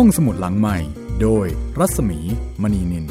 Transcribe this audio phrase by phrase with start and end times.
[0.00, 0.78] ห้องสมุดหลังใหม่
[1.22, 1.46] โดย
[1.78, 2.18] รัศมี
[2.62, 3.06] มณีนิน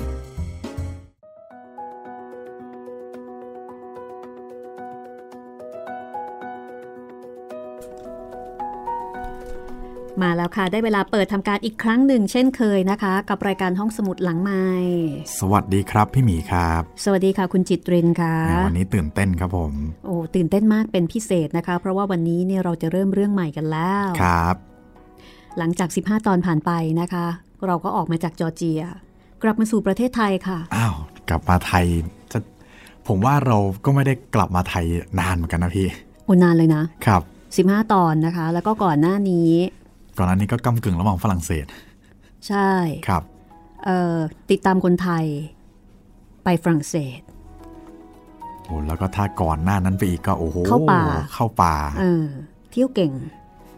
[10.22, 14.66] มาแล้วค่ะ ได้เวลาเปิดทำการอีกครั้งหนึ่ง เช่นเคยนะคะ กับรายการห้องสมุดหลังไม้
[15.40, 19.74] สวัสดีครับพี่หมีครับ สวัสดีค่ะคุณจิตรินค่ะวันนี้ตื่นเต้นครับผม
[20.06, 24.75] โอ้ตื่นเต้นมากเป็นพิเศษนะคะ เพราะว่าวันนี้เนี่ยเราจะเริ่มเรื่องใหม่กันแล้ว ครับ
[25.58, 27.26] หลังจาก 15 ตอนผ่านไปนะคะ
[27.68, 28.82] เราก็ออกมาจากจอร์เจีย
[29.44, 30.96] กลับมาสู่ประเทศไทยค่ะ อ้าว
[31.30, 31.86] กลับมาไทย
[32.32, 32.40] จะ
[33.08, 34.86] ผมว่าเราก็ไม่ได้กลับมาไทย
[35.20, 35.88] นานเหมือนกันนะพี่
[36.26, 37.22] โอนานเลยนะ ครับ
[37.82, 39.52] 15 ตอนนะคะ แล้วก็ก่อนหน้านี้
[40.18, 41.66] ก่อนหน้านี้ก็กำกึ่งระหว่างฝรั่งเศส
[42.48, 42.72] ใช่
[43.08, 43.24] ครับ
[43.86, 44.16] เอ่อ
[44.50, 45.26] ติดตามคนไทย
[46.44, 47.20] ไปฝรั่งเศส
[48.66, 51.02] โอ้แล้วก็ถ้าก่อนหน้านั้นไปอีกก็โอ้โหเข้าป่า
[51.34, 52.26] เข้าป่าเออ
[52.72, 53.12] เที่ยวเก่ง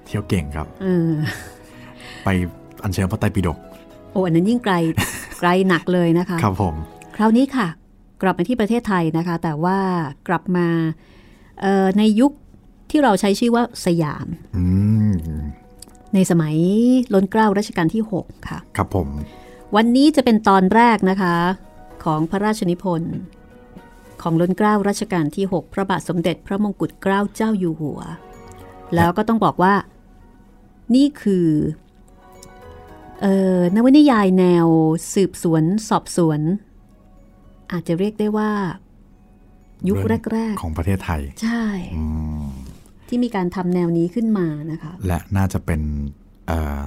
[0.05, 1.11] เที่ยวเก่งครับเออ
[2.23, 2.29] ไป
[2.83, 3.57] อัญเชิญพระไตรปิฎก
[4.11, 4.73] โอ้อันนั้นยิ่งไกล
[5.39, 6.75] ไกลหนักเลยนะคะ ครับผม
[7.15, 7.67] คราวนี้ค่ะ
[8.21, 9.77] กลับมาที่ประเทศไทยนะคะ แต่ว่า
[10.27, 10.67] กลับมา
[11.61, 12.31] เอ่อในยุค
[12.89, 14.27] ที่เราใช้ชื่อว่าสยาม
[14.57, 14.63] อื
[15.09, 15.11] ม
[16.13, 16.55] ในสมัย
[17.13, 19.07] ล้นเกล้ารัชกาลที่ 6 ค่ะ ครับผม
[19.75, 21.35] วันนี้จะเป็นตอนแรกนะคะ
[22.03, 23.15] ของพระราชนิพนธ์
[24.21, 27.99] ของล้นเกล้ารัชกาลที่ 6 พระบาทสมเด็จพระมงกุฎเกล้าเจ้าอยู่หัว
[28.95, 29.73] แล้วก็ต้องบอกว่า
[30.95, 31.86] นี่คือเอ่อ
[33.75, 34.67] นวนิยายแนว
[35.13, 36.39] สืบสวนสอบสวน
[37.71, 38.51] อาจจะเรียกได้ว่า
[39.87, 41.63] ยุคเรื่องแรกของประเทศไทยๆใช่
[41.95, 42.03] อื
[42.45, 42.47] ม
[43.07, 45.81] ที่มีการทำแนวนี้ขึ้นมานะคะ และน่าจะเป็น
[46.47, 46.79] เอ่อ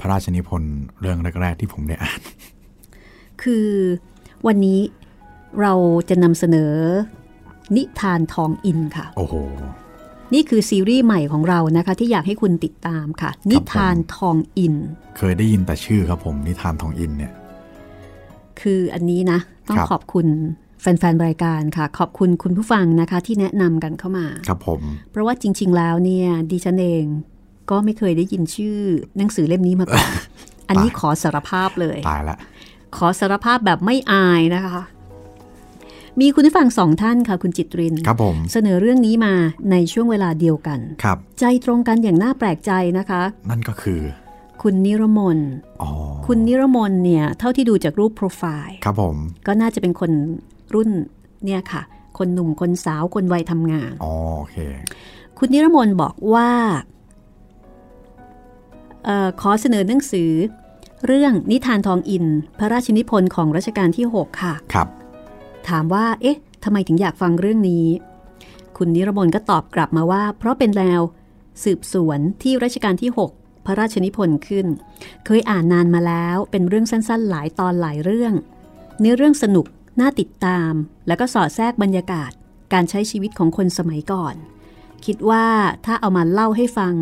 [0.00, 2.20] พระราชนิพนธ์เรื่องแรก ๆ ที่ผมได้อ่าน
[3.42, 3.66] คือ
[4.46, 4.80] วันนี้
[5.60, 5.72] เรา
[6.08, 6.72] จะนำเสนอ
[7.76, 9.34] นิทานทองอินค่ะ โอ้โห
[10.34, 14.74] นี่คือซีรีส์ใหม่ของเรานะคะ ที่อยากให้คุณติดตามค่ะ นิทานทองอิน
[15.18, 17.32] เคยได้ยินแต่ชื่อครับผมนิทานทองอินเนี่ย
[18.60, 20.26] คืออันนี้นะ ต้องครับขอบคุณ
[20.80, 24.80] แฟนๆ รายการค่ะ ขอบคุณคุณผู้ฟังนะคะ ที่แนะนำกันเข้ามา ครับผม
[25.10, 27.04] เพราะว่าจริง ๆ แล้วเนี่ยดิฉันเอง
[27.70, 28.78] ก็ไม่เคยได้ยินชื่อ
[29.16, 30.08] หนังสือเล่มนี้มาก่อน
[30.68, 32.36] อันนี้ขอสารภาพเลยตายละ
[32.96, 34.82] ขอสารภาพแบบไม่อายนะคะ
[36.20, 39.34] มีคุณผู้ฟังสองท่านค่ะ คุณจิตรินครับผมเสนอเรื่องนี้มา
[39.70, 44.00] ในช่วงเวลาเดียวกันครับ ใจตรงกันอย่างน่าแปลกใจนะคะ นั่นก็คือ
[44.62, 45.38] คุณนิรมน
[45.82, 45.90] อ๋อ
[46.26, 50.10] คุณนิรมนเนี่ย เท่าที่ดูจากรูปโปรไฟล์ ครับผม ก็น่าจะเป็นคน
[50.74, 50.90] รุ่น
[51.44, 51.82] เนี่ยค่ะ
[52.18, 54.56] คนหนุ่มคนสาวคนวัยทำงานอ๋อโอเค
[55.38, 56.50] คุณนิรมนบอกว่า
[59.04, 60.30] เออขอเสนอหนังสือ
[61.06, 62.24] เรื่องนิทานทองอิน
[62.58, 64.88] พระราชนิพนธ์ของรัชกาลที่ 6 ค่ะครับ
[65.68, 67.86] ถามว่า เอ๊ะทำไมถึงอยากฟังเรื่องนี้
[68.76, 71.00] คุณนิรมนก็ตอบกลับมาว่า เพราะเป็นแนว
[71.64, 74.66] สืบสวนที่รัชกาลที่ 6 พระราชนิพนธ์ขึ้น
[75.24, 78.34] เคยอ่านนานมาแล้ว เป็นเรื่องสั้นๆ หลายตอนหลายเรื่อง
[79.00, 79.66] เนื้อเรื่องสนุก
[80.00, 80.72] น่าติดตาม
[81.06, 82.30] แล้วก็สอดแทรกบรรยากาศ
[82.72, 84.34] การใช้ชีวิตของคนสมัยก่อน
[85.06, 85.46] คิดว่า
[85.84, 86.94] ถ้าเอามาเล่าให้ฟัง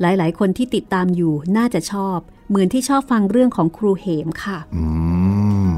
[0.00, 2.18] หลายๆ คนที่ติดตามอยู่น่าจะชอบ
[2.48, 4.84] เหมือนที่ชอบฟังเรื่องของครูเหมค่ะ อื
[5.74, 5.76] ม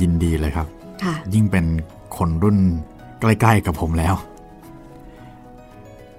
[0.00, 0.81] ยินดีเลยครับ
[1.34, 1.66] ยิ่งเป็น
[2.16, 2.58] คนรุ่น
[3.20, 4.14] ใกล้ๆกับผมแล้ว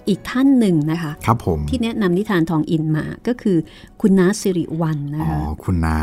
[0.07, 3.57] อีกท่านหนึ่งนะคะ ครับผม ที่แนะนำนิทานทองอินมาก็คือ
[4.01, 5.97] คุณน้าสิริวัลนะอ๋อคะคุณน้า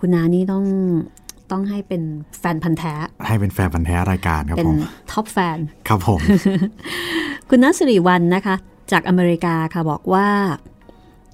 [0.00, 0.64] คุณน้านี่ต้อง
[1.50, 2.02] ต้องให้เป็น
[2.38, 2.94] แฟนพันธุ์แท้
[3.26, 4.78] ให้เป็นแฟนพันธุ์แท้รายการครับเป็นผม
[5.12, 5.58] top fan
[5.88, 6.20] ครับผม
[7.48, 8.54] คุณน้าสิริวัลนะคะ
[8.92, 10.28] จากอเมริกาค่ะบอกว่า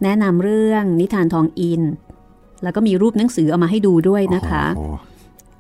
[0.03, 1.83] แนะนำเรื่องนิทานทองอิน
[2.63, 4.95] แล้วก็มีรูปหนังสือเอามาให้ดูด้วยนะคะโอ้โห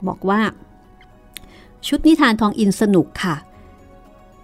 [0.08, 0.40] บอกว่า
[1.88, 3.36] ชุดนิทานทองอินสนุกค่ะ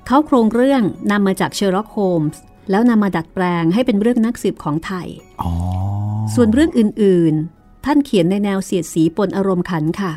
[0.06, 5.08] เค้าโครงเรื่องนำมาจากเชอร์ล็อกโฮมส์แล้วนำมาดัดแปลงให้เป็นเรื่องนักสืบของไทย
[5.42, 5.52] อ๋อ
[6.34, 10.12] ส่วนเรื่องอื่นๆ ท่านเขียนในแนวเสียดสีปนอารมณ์ขันค่ะ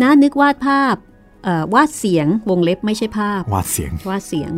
[0.00, 0.96] น่านึกวาดภาพ
[1.44, 4.50] เอ่อวาดเสียงวงเล็บไม่ใช่ภาพ วาดเสียง วาดเสียง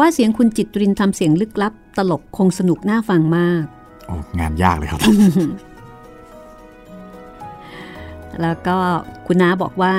[0.00, 3.64] วาดเสียงคุณจิตรินทำเสียงลึกลับ ตลกคงสนุกน่าฟังมาก
[4.06, 5.00] โอ้งานยากเลยครับ
[8.42, 8.76] แล้วก็
[9.26, 9.94] คุณน้าบอกว่า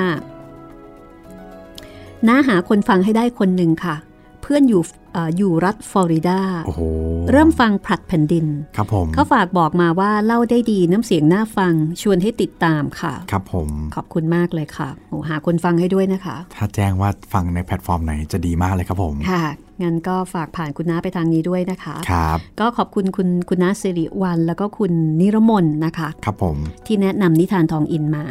[2.28, 3.96] น้าหาคนฟังให้ได้คนหนึ่งค่ะ
[4.42, 4.82] เพื่อนอยู่
[5.12, 6.82] เอออยู่รัฐฟลอริดาโอ้โห
[7.30, 8.46] เริ่มฟังผลัดแผ่นดิน
[8.76, 19.44] ครับผมเขาฝากบอกมาว่าเล่าได้ดีน้ำเสียงน่าฟังชวนให้ติดตามค่ะ ครับผม ขอบคุณมากเลยค่ะโอ้หาคนฟังให้ด้วยนะคะ ถ้าแจ้งว่าฟังในแพลตฟอร์มไหนจะดีมากเลยครับผม ค่ะ
[19.82, 28.24] งั้นก็ฝากผ่านคุณน้าไปทางนี้ด้วยนะคะ ครับ ก็ขอบคุณคุณคุณน้าสิริวัลแล้วก็คุณนิรมนนะคะ ครับผม ที่แนะนำนิทานทองอินมา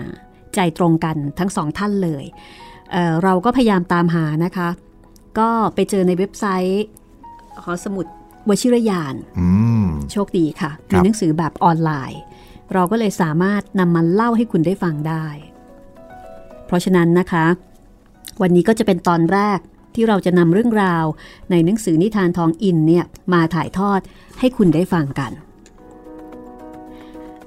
[0.56, 2.26] ใจตรงกันทั้งสองท่านเลย
[2.92, 4.70] เอ่อเราก็พยายามตามหานะคะ
[5.40, 6.86] ก็ไปเจอในเว็บไซต์
[7.64, 8.06] หอสมุด
[8.50, 9.48] วชิรยานอื
[9.84, 12.22] มโชคดีค่ะครัมีบหนังสือแบบออนไลน์
[12.74, 15.26] เราก็เลยสามารถนำมาเล่าให้คุณได้ฟังได้
[16.66, 17.46] เพราะฉะนั้นนะคะ
[18.42, 19.60] วันนี้ก็จะเป็นตอนแรก
[19.96, 21.06] ที่เราจะนำเรื่องราว
[21.52, 24.00] ในหนังสือนิทานทองอินเนี่ยมาถ่ายทอด
[24.40, 25.32] ให้คุณได้ฟังกัน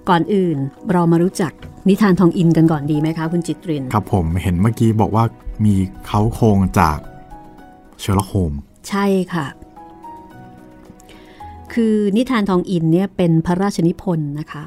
[0.09, 0.59] ก่อนอื่น
[0.93, 1.53] เรามารู้จัก
[1.89, 5.25] นิทานทองอินกันก่อนดีไหมคะคุณจิตริน ครับผมเห็นเมื่อกี้บอกว่า
[5.65, 5.75] มี
[6.07, 6.99] เค้าโครงจาก
[8.01, 8.53] เชอร์ล็อกโฮมส์
[8.89, 9.47] ใช่ค่ะ
[11.73, 14.65] คือนิทานทองอินเนี่ยเป็นพระราชนิพนธ์นะคะ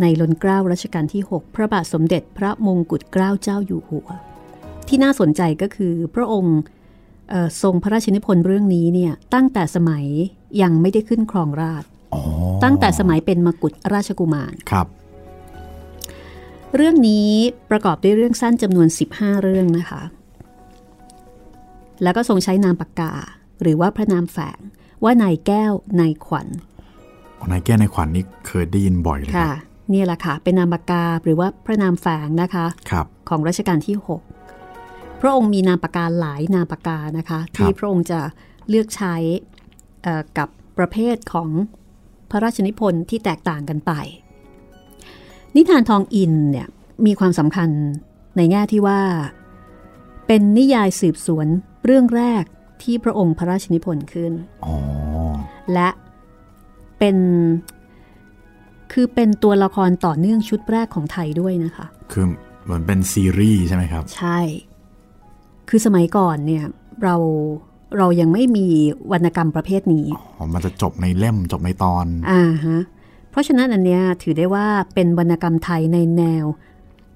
[0.00, 4.08] ในล้นเกล้ารัชกาลที่ 6 พระบาทสมเด็จพระมงกุฎเกล้าเจ้าอยู่หัว
[4.88, 6.58] ที่น่าสนใจก็คือพระองค์
[7.30, 10.04] เอ่อทรงพระราชนิพนธ์เรื่องนี้เนี่ยตั้งแต่สมัย
[10.62, 11.93] ยังไม่ได้ขึ้นครองราชย์อ๋อ
[12.64, 14.86] ตั้งแต่สมัยเป็นมกุฎราชกุมารครับ
[16.76, 17.30] เรื่องนี้
[17.70, 20.02] ประกอบด้วยเรื่องสั้นจำนวน 15 เรื่องนะคะ
[22.02, 23.12] แล้วก็ทรงใช้นามปากกา
[23.62, 24.60] หรือว่าพระนามแฝง
[25.04, 26.48] ว่านายแก้วนายขวัญ
[27.50, 29.52] นายแก้วในขวัญนี่เคยได้ยินบ่อยเลยค่ะ
[29.90, 33.96] เนี่ยแหละค่ะ เป็นนามปากกาหรือว่าพระนามแฝงนะคะครับของรัชกาลที่
[34.58, 38.20] 6 พระองค์มีนามปากกาหลายนามปากกานะคะ ที่พระองค์จะ
[38.68, 39.14] เลือกใช้
[40.02, 41.83] เอ่อกับประเภทของพ
[42.34, 43.92] ระราชนิพนธ์ที่แตกต่างกันไป
[45.56, 46.68] นิทานทองอินเนี่ย
[47.06, 47.68] มีความสำคัญ
[48.36, 49.00] ในแง่ที่ว่า
[50.26, 51.46] เป็นนิยายสืบสวน
[51.84, 52.44] เรื่องแรก
[52.82, 54.32] ที่พระองค์พระราชนิพนธ์ขึ้น
[54.64, 54.74] อ๋อ
[55.72, 55.88] และ
[56.98, 57.16] เป็น
[58.92, 62.26] คือเป็นตัวละครต่อเนื่องชุดแรกของไทยด้วยนะคะ คือ
[62.64, 64.38] เหมือนเป็นซีรีส์ใช่ไหมครับ ใช่
[65.68, 66.64] คือสมัยก่อนเนี่ย
[67.04, 67.16] เรา
[67.98, 68.66] เรายังไม่มี
[69.12, 70.06] วรรณกรรมประเภทนี้
[70.38, 72.80] อ๋อมันจะจบในเล่มจบในตอนอ่าฮะ
[73.30, 76.44] เพราะฉะนั้นอันเนี้ยถือได้ว่าเป็นวรรณกรรมไทยในแนว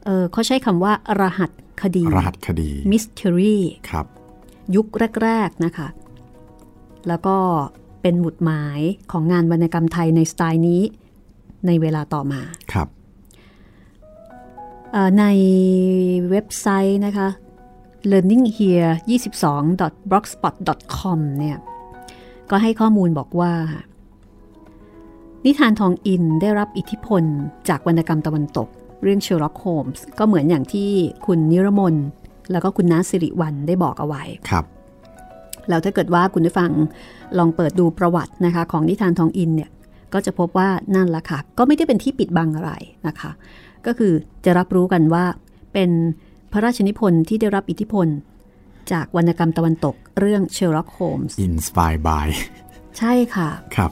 [0.04, 1.50] เออเขาใช้คำว่ารหัส
[1.82, 3.56] คดี รหัสคดีมิส t ท r y
[3.90, 4.06] ครับ
[4.74, 4.86] ยุค
[5.22, 5.88] แรก ๆ นะคะ
[7.08, 7.36] แล้วก็
[8.02, 8.80] เป็นหมุดหมาย
[9.12, 10.82] ของงานวรรณกรรมไทยในสไตล์นี้
[11.66, 12.40] ในเวลาต่อมา
[12.72, 12.88] ครับ
[14.92, 15.24] เอ่อใน
[16.30, 17.28] เว็บไซต์นะคะ
[18.10, 20.54] learninghere 22 blogspot
[20.96, 21.58] com เนี่ย
[22.50, 23.52] ก็ให้ข้อมูลบอกว่า
[25.44, 27.22] นิทานทองอินได้รับอิทธิพล
[27.68, 28.68] จากวรรณกรรมตะวันตก
[29.02, 30.88] เรื่องเชอร์ล็อกโฮมส์ก็เหมือนอย่างที่
[31.26, 31.94] คุณนิรมน
[32.52, 34.64] แล้วก็คุณน้าสิริวัลได้บอกเอาไว้ครับ
[35.68, 36.70] แล้วถ้าเกิดว่าคุณผู้ฟัง
[37.38, 39.70] ลองเปิดดูประวัตินะคะของนิทานทองอินเนี่ย
[40.12, 42.72] ก็จะพบว่านั่นละค่ะ ก็ไม่ได้เป็นที่ปิดบังอะไร
[43.06, 43.30] นะคะ
[43.86, 44.12] ก็คือ
[44.44, 45.24] จะรับรู้กันว่า
[45.72, 45.90] เป็น
[46.52, 48.06] พระราชนิพนธ์ที่ได้รับอิทธิพล
[48.92, 52.26] จากวรรณกรรมตะวันตกเรื่องเชอร์ล็อกโฮมส์ Inspired by
[52.98, 53.90] ใช่ค่ะ ครับ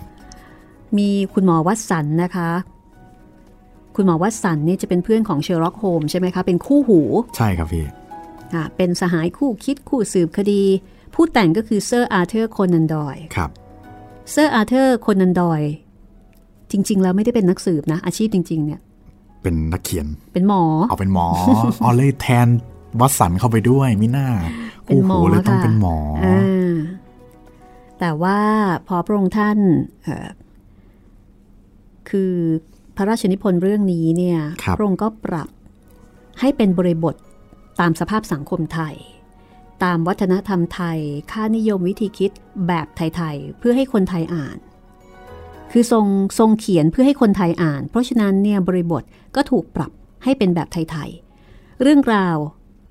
[0.99, 2.51] มีคุณหมอวัตสันนะคะ
[3.97, 7.01] คุณหมอวัตสันเนี่ยจะเป็นเพื่อนของเชอร์ล็อกโฮมส์ใช่ไหมคะ เป็นคู่หู
[7.37, 7.87] ใช่ครับพี่
[8.55, 10.63] อะเป็นสหายคู่คิดคู่สืบคดี
[11.15, 13.51] ผู้แต่งก็คือเซอร์อาร์เธอร์โคนันดอยครับ
[14.31, 15.61] เซอร์อาร์เธอร์โคนันดอยล์
[16.71, 18.81] จริง ๆ แล้วไม่ได้เป็นนักสืบนะ อาชีพจริง ๆ เนี่ย
[19.47, 21.27] เป็นนักเขียน เป็นหมอ เอาเป็นหมอ
[21.85, 22.47] อ๋อเลยแทน
[23.01, 24.27] วัตสันเข้าไปด้วยมิน่า
[24.87, 26.75] เป็นหมอโโเลยต้องค่ะเป็นหมอออ่า
[28.01, 28.39] แต่ว่า
[28.89, 29.59] พอพระองค์ท่าน
[30.05, 30.29] เอ่อ
[32.11, 32.35] คือ
[32.97, 35.49] พระราชนิพนธ์เรื่องนี้เนี่ยครับพระองค์ก็ปรับ
[36.41, 37.15] ให้เป็นบริบท
[37.81, 38.95] ตามสภาพสังคมไทย
[39.85, 40.99] ตามวัฒนธรรมไทย
[41.33, 42.31] ค่านิยมวิธีคิด
[42.69, 44.57] แบบไทย ๆ เพื่อให้คนไทยอ่าน
[45.79, 46.07] คือทรง
[46.39, 49.03] ทรงเขียนเพื่อให้คนไทยอ่าน เพราะฉะนั้นเนี่ยบริบท
[49.37, 49.93] ก็ถูกปรับ
[50.25, 52.37] ให้เป็นแบบไทยๆ เรื่องราว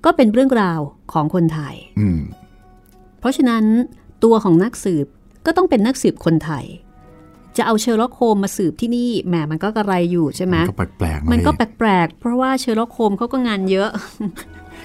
[0.04, 0.80] ก็เป็นเรื่องราว
[1.12, 2.20] ของคนไทยอืม
[3.20, 3.64] เพราะฉะนั้น
[4.24, 5.06] ตัวของนักสืบ
[5.46, 6.64] ก็ต้องเป็นนักสืบคนไทย
[7.56, 13.88] จะเอาเชอร์ล็อกโฮมมาสืบที่นี่แหมมันก็กระไรอยู่ใช่ไหมมันก็แปลกๆนะมันก็พี่แปลกๆเพราะว่าเชอร์ล็อกโฮมเขาก็งานเยอะ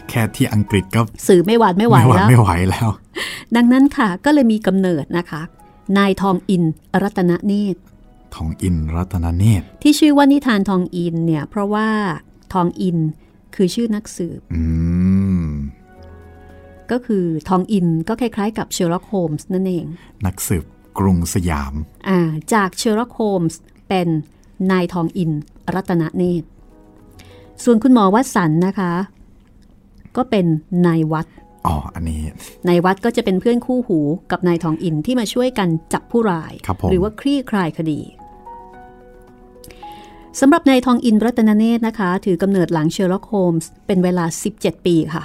[0.09, 2.89] แค่ที่อังกฤษก็สืบไม่หวาดไม่ไหวไม่ไหวแล้วไม่ไหวแล้ว
[3.55, 5.41] ดังนั้นค่ะก็เลยมีกำเนิดนะคะ
[5.97, 6.63] นายทองอิน
[7.01, 7.81] รัตนเนตร
[8.35, 11.89] ทองอินรัตนเนตรที่ชื่อว่านิทานทองอินเนี่ยเพราะว่า
[12.53, 12.97] ทองอิน
[13.55, 14.63] คือชื่อนักสืบอื
[15.43, 15.45] ม
[16.91, 19.85] ก็คือทองอินก็คล้ายๆ กับเชอร์ล็อกโฮมส์นั่นเอง
[20.25, 20.65] นักสืบ
[20.99, 21.73] กรุงสยาม
[22.09, 22.19] อ่า
[22.53, 23.59] จากเชอร์ล็อกโฮมส์
[23.89, 24.07] เป็น
[24.71, 25.31] นายทองอิน
[25.73, 26.47] รัตนเนตร
[27.63, 28.93] ส่วนคุณหมอวัตสันนะคะ
[30.17, 30.45] ก็เป็น
[30.87, 31.27] นายวัด
[31.67, 32.21] อ๋อ อันนี้
[32.67, 33.99] นายวัดก็จะเป็นเพื่อนคู่หู
[34.31, 37.99] กับนายทองอินที่มาช่วยกันจับผู้ร้ายครับผมหรือว่าคลี่คลายคดี
[40.39, 45.23] สำหรับนายทองอินรัตนเนตรนะคะ ถือกำเนิดหลังเชอร์ล็อกโฮมส์เป็นเวลา 17 ปีค่ะ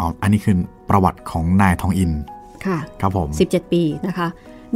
[0.00, 0.56] อ๋ออันนี้คือ
[0.90, 2.12] ประวัติของนายทองอิน
[2.66, 4.28] ค่ะครับผม 17 ปีนะคะ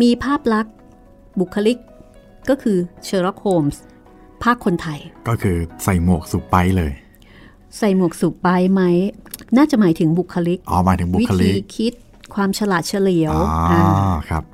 [0.03, 0.75] มีภาพลักษณ์
[1.41, 1.79] บุคลิก
[2.49, 3.81] ก็คือเชอร์ล็อกโฮมส์
[4.43, 4.99] ภาคคนไทย
[5.29, 6.93] ก็คือใส่หมวกสูบไปป์เลย
[7.79, 8.83] ใส่หมวกสูบไปป์ไหม
[9.57, 11.93] น่าจะหมายถึงบุคลิกอ๋อหมายถึงบุคลิกวิธีคิด
[12.35, 13.83] ความฉลาดเฉลียวอ๋ออ่า
[14.29, 14.45] ครับ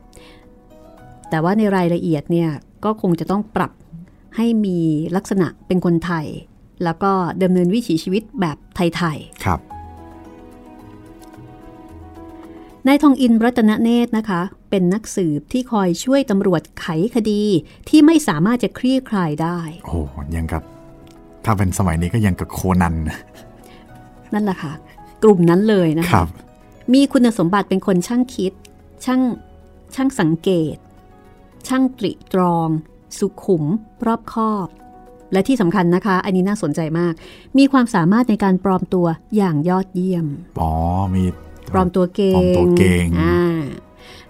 [1.30, 2.50] แต่ว่าในรายละเอียดเนี่ย
[2.84, 3.72] ก็คงจะต้องปรับ
[4.40, 4.78] ให้มี
[5.16, 6.26] ลักษณะเป็นคนไทย
[6.84, 9.68] แล้วก็ดำเนินวิถีชีวิตแบบไทยครับๆ
[12.86, 14.40] นายทองอินรัตนเนตรนะคะ
[14.70, 17.42] เป็นนักสืบที่คอยช่วยตำรวจไขคดี
[17.88, 20.62] ที่ไม่สามารถจะคลี่คลายได้ โอ้โหยังกับ
[21.44, 22.94] ถ้าเป็นสมัยนี้ก็ยังกับโคนัน
[24.34, 24.72] นั่นแหละค่ะ
[25.22, 26.28] กลุ่มนั้นเลยนะคคะรับ
[26.94, 28.52] มีคุณสมบัติเป็นคนช่างคิด
[29.04, 29.20] ช่าง
[29.94, 30.76] ช่างสังเกต
[31.68, 32.68] ช่างตริตรอง
[33.18, 33.64] สุขุม
[34.06, 34.68] รอบคอบ
[35.32, 37.14] และที่สำคัญนะคะ อันนี้น่าสนใจมาก
[37.58, 40.26] มีความสามารถในการปลอมตัวอย่างยอดเยี่ยม
[40.60, 40.72] อ๋อ
[41.14, 41.24] มี
[41.72, 43.38] ปลอมตัวเก่ปลอมตัวงเก่งอ่า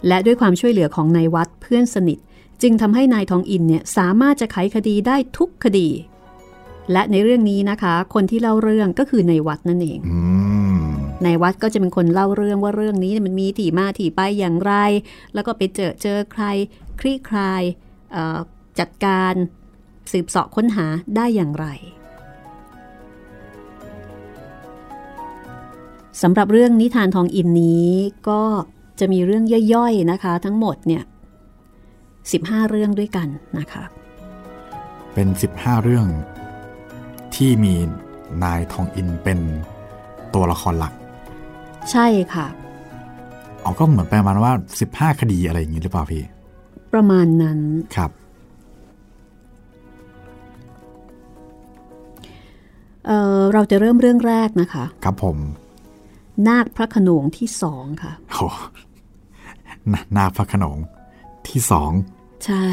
[0.06, 2.18] และด้วยความช่วยเหลือของนายวัดเพื่อนสนิท
[2.62, 5.88] จึงทำให้นายทองอินเนี่ยสามารถจะไขคดีได้ทุกคดี
[6.92, 10.18] และในเรื่องนี้นะคะ คนที่เล่าเรื่องก็คือนายวัดนั่นเองอื
[10.76, 10.78] ม
[11.24, 14.72] นายวัดก็จะเป็นคนเล่าเรื่องว่าเรื่องนี้เนี่ยมันมีที่มาที่ไปอย่างไร
[15.34, 16.44] แล้วก็ไปเจอเจอใคร
[17.00, 17.62] คลี่คลาย
[18.12, 18.38] เอ่อ
[18.78, 19.34] จัดการ
[20.12, 21.66] สืบเสาะค้นหาได้อย่างไร
[26.22, 27.88] สำหรับเรื่องนิทานทองอินนี้
[28.28, 28.42] ก็
[28.98, 29.44] จะมีเรื่อง
[29.74, 31.02] ย่อยๆนะคะ ทั้งหมดเนี่ย
[31.86, 33.84] 15 เรื่องด้วยกันนะคะ
[35.14, 36.06] เป็น 15 เรื่อง
[37.34, 37.74] ที่มี
[38.42, 39.38] นายทองอินเป็น
[40.34, 40.92] ตัวละครหลัก
[41.90, 42.46] ใช่ค่ะ
[43.64, 44.52] อ๋อก็เหมือนประมาณว่า
[44.86, 46.22] 15 คดีอะไรอย่างนี้หรือเปล่าพี่
[46.92, 47.58] ประมาณนั้น
[47.96, 48.10] ครับ
[53.06, 55.36] เอ่อเราจะเริ่มเรื่องแรกนะคะ ครับผม
[56.48, 58.48] นาคพระโขนงที่สองค่ะโอ้
[59.90, 60.78] หนานาพระโขนง
[61.48, 61.90] ที่สอง
[62.46, 62.66] ใช่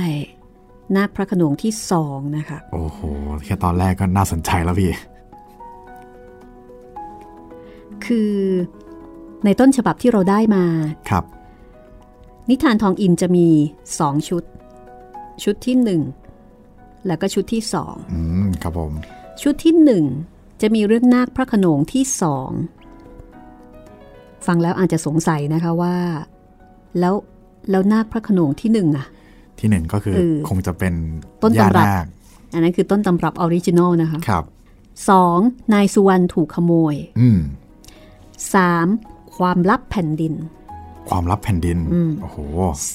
[0.95, 2.99] นาคพระโขนงที่สองนะคะ โอ้โห
[3.45, 4.91] แค่ตอนแรกก็น่าสนใจแล้วพี่
[8.05, 8.33] คือ
[9.45, 10.65] ในต้นฉบับที่เราได้มา
[11.09, 11.23] ครับ
[12.49, 13.47] นิทานทองอินจะมี
[13.99, 14.43] สองชุด
[15.43, 16.01] ชุดที่หนึ่ง
[17.07, 18.91] แล้วก็ชุดที่สองอืมครับผม
[19.41, 20.03] ชุดที่หนึ่ง
[20.61, 22.49] จะมีเรื่องนาคพระโขนงที่สอง
[24.45, 25.95] ฟังแล้วอาจจะสงสัยนะคะว่า
[26.99, 27.15] แล้ว
[27.71, 29.07] แล้วนาคพระโขนงที่หนึ่งอะ
[29.59, 30.93] ที่หนึ่งก็คือเออคงจะเป็น
[31.43, 32.05] ต้นตำรับย่านาค
[32.53, 34.43] อันนั้นคือต้นตำรับ original นะคะครับ
[35.09, 35.37] สอง
[35.73, 37.39] นายสุวรรณถูกขโมยอืม
[38.53, 38.87] สาม
[39.37, 40.33] ความลับแผ่นดิน
[41.09, 41.77] ความลับแผ่นดิน
[42.21, 42.37] โอ้โห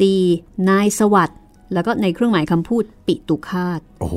[0.08, 0.68] 4.
[0.70, 1.40] นายสวัสด์
[1.72, 4.16] แล้วก็ในเครื่องหมายคำพูดปิตุคาตโอ้โห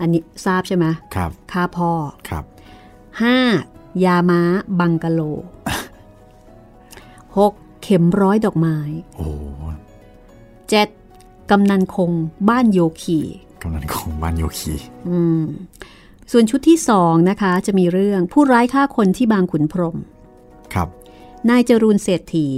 [0.00, 1.92] อันนี้ทราบใช่ไหมครับฆ่าพ่อ
[2.28, 2.44] ครับ
[3.24, 4.04] 5.
[4.04, 4.40] ยาม้า
[4.80, 5.20] บังกะโล
[6.96, 7.82] 6.
[7.82, 8.78] เข็มร้อยดอกไม้
[9.16, 9.62] โอ้โห
[10.72, 11.50] 7.
[11.50, 12.10] กำนันคง
[12.48, 13.18] บ้านโยคี
[13.62, 14.74] กำนันของบ้านโยคี
[15.08, 15.44] อืม
[16.32, 19.96] ส่วนชุดที่สองนะคะ จะมีเรื่องผู้ร้ายฆ่าคนที่บางขุนพรหม
[20.74, 20.88] ครับ
[21.48, 22.48] นายจรูนเศรษฐี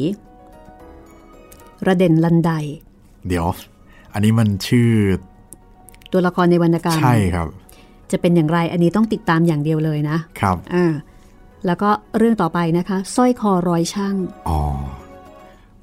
[1.86, 2.50] ระเด่นลันได
[3.28, 3.46] เดี๋ยว
[4.12, 4.90] อันนี้มันชื่อ
[6.12, 7.48] ตัวละครในวรรณกรรมใช่ครับ
[8.12, 10.92] จะเป็นอย่างไรอันนี้ต้องติดตามอย่างเดียวเลยนะครับอ่า
[11.66, 14.14] แล้วก็เรื่องต่อไปนะคะสร้อยคอร้อยช่าง
[14.48, 14.60] อ๋อ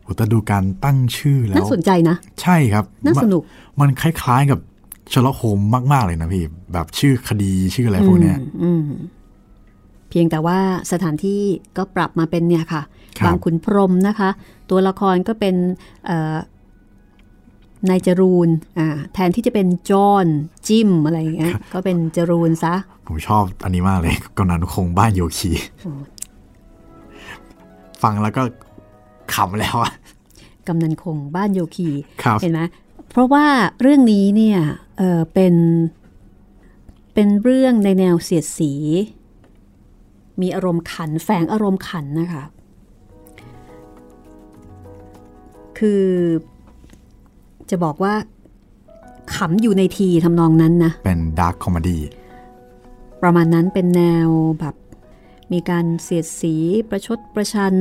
[0.04, 3.42] โอ้แต่ดูการตั้งชื่อแล้น่าวสนใจนะ ใช่ครับน่าสนุก
[3.80, 4.60] มันมันคล้ายๆกับ
[5.14, 5.60] ชลโฮม
[5.92, 6.44] มาก ๆ เลยนะพี่
[6.74, 8.84] แบบชื่อคดีชื่ออะไรพวกเนี้ยอืม
[10.10, 10.58] เพียงแต่ว่า
[10.92, 11.42] สถานที่
[11.78, 12.82] ก็ปรับมาเป็นเนี่ยค่ะ
[13.20, 14.30] ครับบางขุนพรหมนะคะ
[14.70, 15.56] ตัวละครก็เป็น
[16.06, 16.36] เอ่อ
[17.90, 20.28] นายจรูนอ่าแทนที่จะเป็นจอห์น
[20.68, 22.76] จิมอะไรอย่างเงี้ยก็เป็นจรูนซะ
[23.08, 25.52] ผมชอบอันนี้มากเลยกำนันคงบ้านโยคี
[25.84, 25.92] โอ้
[28.04, 28.42] ฟังแล้วก็
[29.34, 29.94] ขำแล้วอะ
[30.68, 31.90] กำนันคงบ้านโยคี
[32.24, 32.62] ครับเห็นไหม
[33.10, 33.46] เพราะว่า
[33.82, 34.60] เรื่องนี้เนี่ย
[34.98, 35.56] เออเป็น
[37.14, 38.74] เป็นเรื่องในแนวเสียดสี
[40.42, 42.44] มีอารมณ์ขันแฝงอารมณ์ขันนะคะ
[45.80, 46.06] คือ
[47.72, 48.14] จะบอกว่า
[49.36, 52.02] ขำอยู่ในทีทำนองนั้นนะ เป็น dark comedy
[53.22, 54.76] ประมาณนั้นเป็นแนวแบบ
[55.54, 56.56] มีการเสียดสี
[56.90, 57.74] ประชดประชัน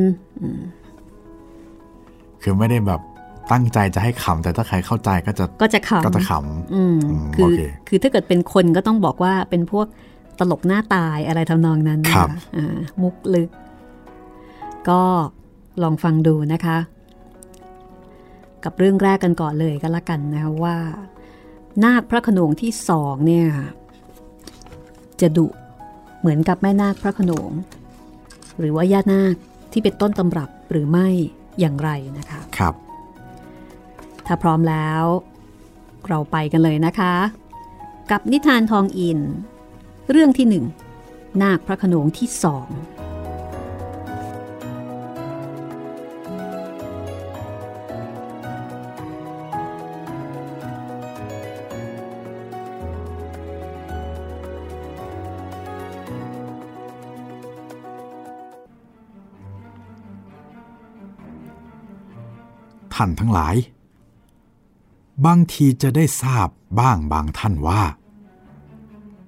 [2.42, 3.00] คือไม่ได้แบบ
[3.52, 6.32] ตั้งใจจะให้ขำแต่ถ้าใครเข้าใจก็จะก็จะขำก็จะข
[6.74, 9.86] อืมอืมคือโอเคคือถ้าเกิดเป็นคนก็ต้องบอกว่าเป็นพวก
[10.38, 13.50] ตลกหน้าตายอะไรทำนองนั้นนะคะครับอ่ามุกลึก
[14.88, 15.02] ก็
[15.82, 16.76] ลองฟังดูนะคะ
[18.64, 20.76] กับเรื่องแรกกันก่อนเลยก็แล้วกันนะคะว่า
[21.84, 23.48] นาคพระโขนงที่สองเนี่ย
[25.20, 25.46] จะดุ
[26.20, 27.50] เหมือนกับแม่นาคพระโขนง
[28.58, 29.34] หรือว่าย่านาค
[29.72, 31.08] ที่เป็นต้นตำรับหรือไม่
[31.60, 32.74] อย่างไรนะคะำครับ
[34.26, 35.02] ถ้าพร้อมแล้ว
[36.08, 37.14] เราไปกันเลยนะคะ
[38.10, 39.20] กับนิทานทองอิน
[40.10, 40.64] เรื่องที่หนึ่ง
[41.42, 42.68] นาคพระโขนงที่สอง
[62.98, 63.56] ท่านทั้งหลาย
[65.26, 66.48] บางทีจะได้ทราบ
[66.80, 67.82] บ้างบางท่านว่า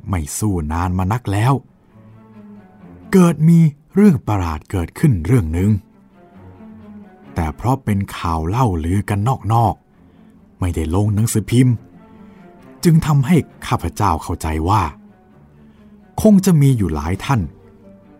[0.08, 1.52] ไม่สู้นานมานักแล้ว
[3.12, 3.58] เกิดมี
[3.94, 5.70] เรื่องประหลาดเกิดขึ้นเรื่องหนึ่ง
[7.34, 9.20] แต่เพราะเป็นข่าวเล่าลือกัน
[9.52, 11.74] นอกๆ ไม่ได้ลงหนังสือพิมพ์
[12.84, 13.36] จึงทำให้
[13.66, 14.82] ข้าพเจ้าเข้าใจว่า
[16.22, 17.40] คงจะมีอยู่หลายท่าน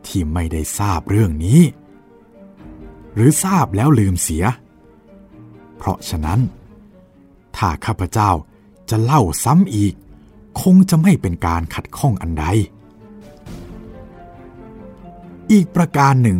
[0.07, 1.61] ที่ไม่ได้ทราบเรื่องนี้
[3.15, 4.45] หรือทราบแล้วลืมเสีย
[5.81, 6.41] เพราะฉะนั้น
[7.57, 8.31] ถ้าข้าพเจ้า
[8.91, 9.95] จะเล่าซ้ำอีก
[10.63, 12.47] คงจะไม่เป็นการขัดข้องอันใด
[15.53, 16.39] อีกประการหนึ่ง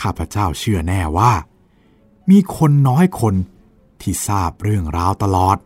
[0.00, 1.32] ข้าพเจ้าเชื่อแน่ว่า
[2.30, 3.34] มีคนน้อยคน
[4.00, 5.56] ที่ทราบเรื่องราวตลอด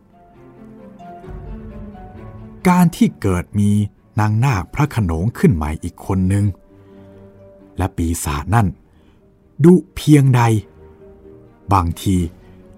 [2.69, 3.71] การที่เกิดมี
[4.19, 6.45] นางนาคพระขนงขึ้นใหม่อีกคนหนึ่ง
[7.77, 8.67] และปีศาจนั่น
[9.63, 10.41] ดุเพียงใด
[11.73, 12.17] บางที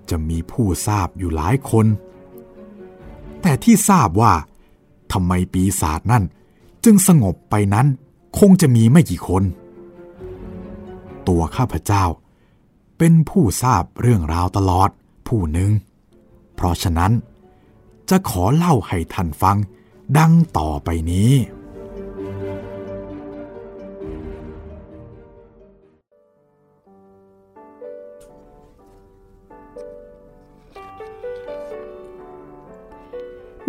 [0.09, 1.85] จะมีผู้ทราบอยู่หลายคน
[3.41, 4.33] แต่ที่ทราบว่า
[5.11, 6.23] ทำไมปีศาจนั่น
[6.83, 7.87] จึงสงบไปนั้น
[8.39, 9.43] คงจะมีไม่กี่คน
[11.27, 12.03] ตัวข้าพเจ้า
[12.97, 14.89] เป็นผู้ทราบเรื่องราวตลอด
[15.27, 15.71] ผู้หนึ่ง
[16.55, 17.11] เพราะฉะนั้น
[18.09, 19.57] จะขอเล่าให้ท่านฟัง
[20.17, 21.31] ดังต่อไปนี้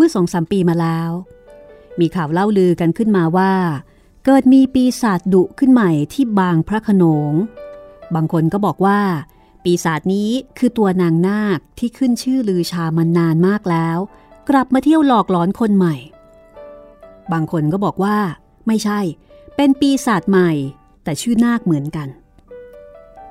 [0.00, 1.10] มื่อสองสามปีมาแล้ว
[2.00, 3.52] มีข่าวเล่าลือกันขึ้นมาว่า
[4.24, 7.32] เกิดมีปีศาจดุขึ้นใหม่ที่บางพระขนง
[8.14, 9.00] บางคนก็บอกว่า
[9.64, 13.98] ปีศาจนี้คือตัวนางนาคที่ขึ้นชื่อลือชามานานมากแล้ว
[14.48, 15.96] กลับมาเที่ยวหลอกหลอนคนใหม่
[17.32, 18.16] บางคนก็บอกว่า
[18.66, 19.00] ไม่ใช่
[19.56, 20.50] เป็นปีศาจใหม่
[21.04, 22.08] แต่ชื่อนาคเหมือนกัน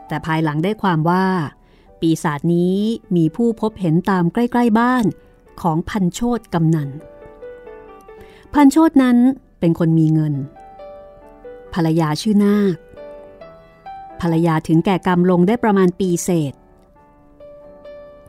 [0.08, 1.26] แต่ภายหลังได้ความว่า
[2.02, 2.78] ปีศาจนี้
[3.16, 5.06] มีผู้พบเห็นตามใกล้ ๆบ้าน
[5.64, 6.90] ของพันโชตกำนัน
[8.54, 9.18] พันโชตนั้น
[9.60, 10.34] เป็นคนมีเงิน
[11.74, 12.76] ภรรยาชื่อนาค
[14.22, 16.54] ภรรยาถึงแก่กรรมลงได้ประมาณปีเศษ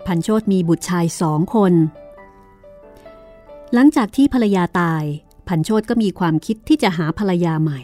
[0.06, 1.72] พันโชตมีบุตรชายสองคน
[3.72, 5.04] หลังจากที่ภรรยาตาย
[5.48, 7.80] พันโชตก็มีความคิดที่จะหาภรรยาใหม่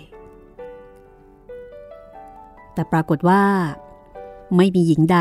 [2.74, 3.44] แต่ปรากฏว่า
[4.56, 5.18] ไม่มีหญิงใด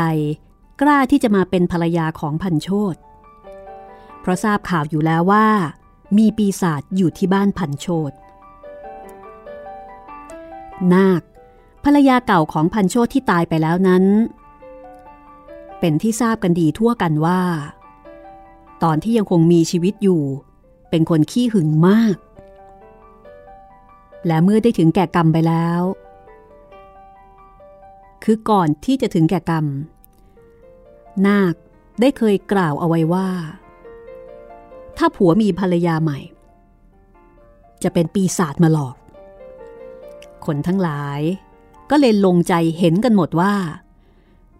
[0.80, 2.94] กล้าที่จะมาเป็นภรรยาของพันโชต
[4.26, 5.46] เพราะทราบข่าวอยู่แล้วว่า
[6.18, 8.12] มีปีศาจอยู่ที่บ้านพันโชต
[10.92, 11.22] นาค
[11.84, 14.04] ภรรยาเก่าของพันโชตที่ตายไปแล้วนั้น
[15.80, 17.40] เป็นที่ทราบกันดีทั่วกันว่า
[18.82, 20.22] ตอนที่ยังคงมีชีวิตอยู่
[20.90, 22.16] เป็นคนขี้หึงมาก
[24.26, 25.80] และเมื่อได้ถึงแก่กรรมไปแล้ว
[28.24, 29.66] คือก่อนที่จะถึงแก่กรรม
[31.26, 31.54] นาค
[32.00, 33.28] ได้เคยกล่าวเอาไว้ว่า
[34.98, 36.18] ถ้าผัวมีภรรยาใหม่
[37.82, 38.96] จะเป็นปีศาจมาหลอก
[40.46, 41.20] คนทั้งหลาย
[41.90, 43.54] ก็เลยลงใจเห็นกันหมดว่า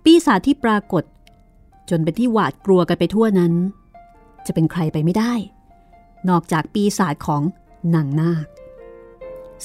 [0.04, 1.04] ปีศาจที่ปรากฏ
[1.90, 3.52] จนเป็นที่หวาดกลัวกันไปทั่วนั้น
[4.46, 5.32] จะเป็นใครไปไม่ได้
[6.28, 7.42] นอกจากปีศาจของ
[7.94, 8.46] นางนาค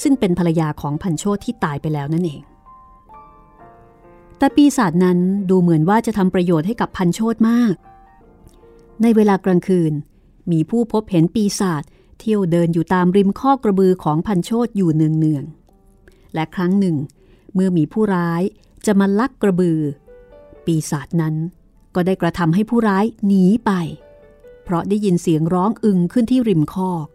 [0.02, 2.40] ซึ่งเป็นภรรยาของพันโชตที่ตายไปแล้วนั่นเอง
[4.38, 5.18] แต่ปีศาจนั้น
[5.50, 7.74] ดูเหมือนว่าจะทำประโยชน์ให้กับพันโชตมาก
[9.02, 9.92] ในเวลากลางคืน
[10.50, 11.82] มีผู้พบเห็นปีศาจ
[12.18, 16.96] เที่ยวเดินอยู่ตามริมข้อกระบือของพันโชตอยู่เนืองๆและครั้งหนึ่ง
[17.54, 18.42] เมื่อมีผู้ร้าย
[18.86, 19.80] จะมาลักกระบือ
[20.64, 21.34] ปีศาจนั้น
[21.94, 23.72] ก็ได้กระทำให้ผู้ร้ายหนีไป
[24.64, 27.06] เพราะได้ยินเสียงร้องอึงขึ้นที่ริมคอก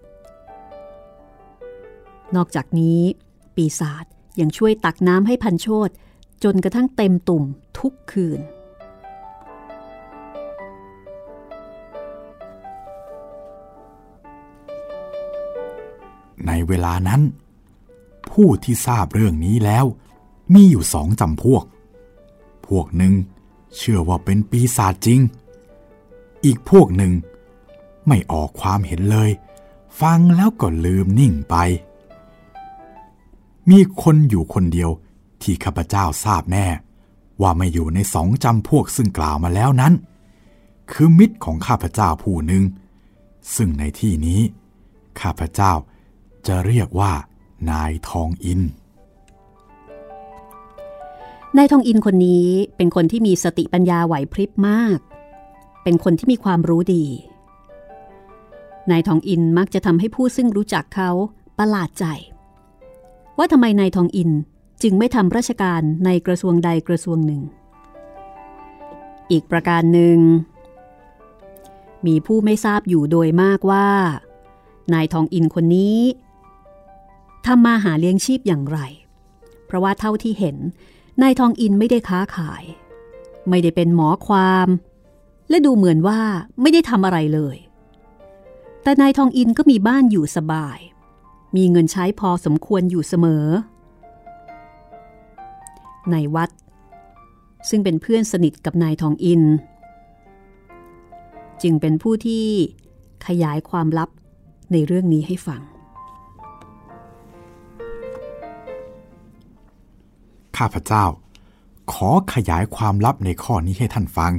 [2.36, 3.02] นอกจากนี้
[3.56, 4.06] ปีศาจ
[4.40, 5.90] ยังช่วยตักน้ำให้พันโชต
[6.44, 7.44] จนกระทั่งเต็มตุ่ม
[7.80, 8.40] ทุกคืน
[16.48, 17.22] ในเวลานั้น
[18.30, 19.86] ผู้ที่ทราบเรื่องนี้แล้ว
[20.54, 21.64] มีอยู่สองจำพวก
[22.68, 23.14] พวกหนึ่ง
[23.78, 25.20] เชื่อว่าเป็นปีศาจจริง
[26.46, 27.14] อีกพวกหนึ่ง
[28.08, 29.30] ไม่ออกความเห็นเลย
[30.02, 31.56] ฟังแล้วก็ลืมนิ่งไป
[33.70, 34.90] มีคนอยู่คนเดียว
[35.42, 36.68] ที่ข้าพเจ้าทราบแน่
[37.42, 39.94] ว่าไม่อยู่ในสองจำพวกซึ่งกล่าวมาแล้วนั้น
[40.92, 42.64] คือมิตรของข้าพเจ้าผู้หนึ่ง
[43.56, 44.42] ซึ่งในที่นี้
[45.22, 45.72] ข้าพเจ้า
[46.48, 47.12] จะเรียกว่า
[47.72, 48.62] นายทองอิน
[51.58, 55.00] นายทองอินคนนี้เป็นคนที่มีสติปัญญาไหวพริบมาก
[55.84, 57.06] เป็นคนที่มีความรู้ดี
[58.92, 61.12] นายทองอินมักจะทำให้ผู้ซึ่งรู้จักเขา
[61.58, 62.06] ประหลาดใจ
[63.38, 64.32] ว่าทำไมนายทองอิน
[64.84, 67.42] จึงไม่ทำราชการในกระทรวงใดกระทรวงหนึ่ง
[69.32, 70.18] อีกประการหนึ่ง
[72.08, 73.88] มีผู้ไม่ทราบอยู่โดยมากว่า
[74.94, 75.98] นายทองอินคนนี้
[77.46, 78.80] ทำมาหาเลี้ยงชีพอย่างไร
[79.66, 80.58] เพราะว่าเท่าที่เห็น
[81.22, 82.64] นายทองอินไม่ได้ค้าขาย
[83.50, 84.68] ไม่ได้เป็นหมอความ
[85.50, 86.20] และดูเหมือนว่า
[86.62, 87.58] ไม่ได้ทำอะไรเลย
[88.84, 90.78] แต่นายทองอินก็มีบ้านอยู่สบาย
[91.56, 93.46] มีเงินใช้พอสมควรอยู่เสมอ
[96.12, 96.50] ในวัด
[97.70, 99.44] ซึ่งเป็นเพื่อนสนิทกับนายทองอิน
[101.62, 102.46] จึงเป็นผู้ที่
[103.28, 104.10] ขยายความลับ
[104.72, 105.62] ในเรื่องนี้ให้ฟัง
[110.58, 111.06] ข้าพเจ้า
[111.94, 114.34] ขอขยายความลับในข้อนี้ให้ท่านฟัง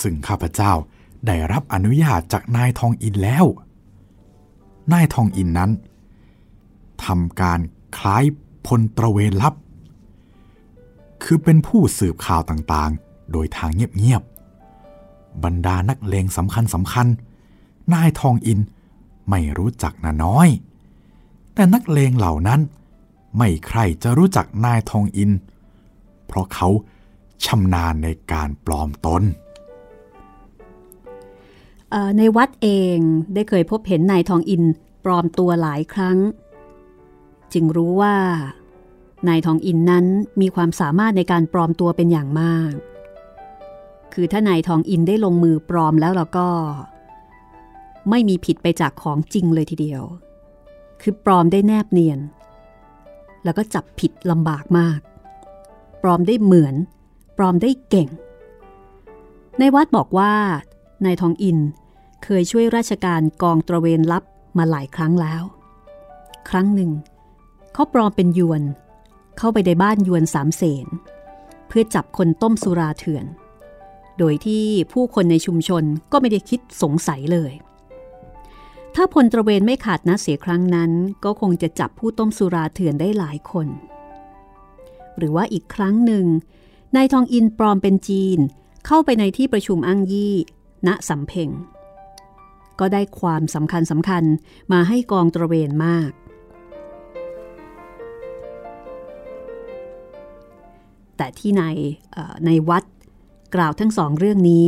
[0.00, 0.72] ซึ่งข้าพเจ้า
[1.26, 3.44] ได้รับอนุญาตจากนายทองอินแล้ว
[4.92, 5.70] นายทองอินนั้น
[7.04, 7.60] ทำการ
[7.96, 8.24] คล้าย
[8.66, 9.54] พลตระเวนลับ
[11.22, 17.06] คือเป็นผู้สืบข่าวต่างๆ โดยทางเงียบๆ บรรดานักเลงสำคัญสำคัญ
[17.94, 18.60] นายทองอิน
[19.30, 20.48] ไม่รู้จักนาน้อย
[21.54, 22.60] แต่นักเลงเหล่านั้น
[23.36, 25.30] ไม่ใครจะรู้จักนายทองอิน
[26.26, 26.68] เพราะเขา
[27.44, 29.22] ชำนาญในการปลอมตน
[32.18, 32.98] ในวัดเอง
[33.34, 34.62] ได้เคยพบเห็นนายทองอิน
[35.04, 36.18] ปลอมตัวหลายครั้ง
[37.52, 38.16] จึงรู้ว่า
[39.28, 40.06] นายทองอินนั้น
[40.40, 42.72] มีความสามารถในการปลอมตัวเป็นอย่างมาก
[44.12, 46.48] คือถ้านายทองอินได้ลงมือปลอมแล้วเราก็
[48.10, 50.02] ไม่มีผิดไปจากของจริงเลยทีเดียว
[51.02, 52.20] คือปลอมได้แนบเนียน
[53.44, 55.00] แล้วก็จับผิดลำบากมาก
[56.02, 56.74] ปลอมได้เหมือน
[57.36, 58.08] ปลอมได้เก่ง
[59.58, 60.32] ในวัดบอกว่า
[61.04, 61.58] นายทองอิน
[62.24, 64.24] เคยช่วยราชการกองตระเวนลับ
[64.58, 65.42] มาหลายครั้งแล้ว
[66.48, 66.90] ครั้งหนึ่ง
[67.72, 68.62] เขาปลอมเป็นยวน
[69.38, 70.86] เข้าไปในบ้านยวนสามเสน
[71.68, 73.26] เพื่อจับคนต้มสุราเถื่อน
[74.18, 77.52] โดยที่ผู้คนในชุมชนก็ไม่ได้คิดสงสัยเลย
[78.94, 80.90] ถ้าพลตระเวนไม่ขาดนะเสียครั้งนั้น
[81.24, 83.68] ก็คงจะจับผู้ต้มสุราเถื่อนได้หลายคน
[85.18, 86.26] หรือว่าอีกครั้งหนึ่ง
[86.96, 88.38] นายทองอินปลอมเป็นจีน
[88.86, 90.34] เข้าไปในที่ประชุมอังยี่
[90.86, 91.48] ณสำเพ็ง
[92.80, 94.24] ก็ได้ความสำคัญสำคัญ
[94.72, 96.10] มาให้กองตระเวนมาก
[101.16, 101.62] แต่ที่ใน
[102.46, 102.84] ในวัด
[103.54, 104.66] กล่าวทั้งสองเรื่องนี้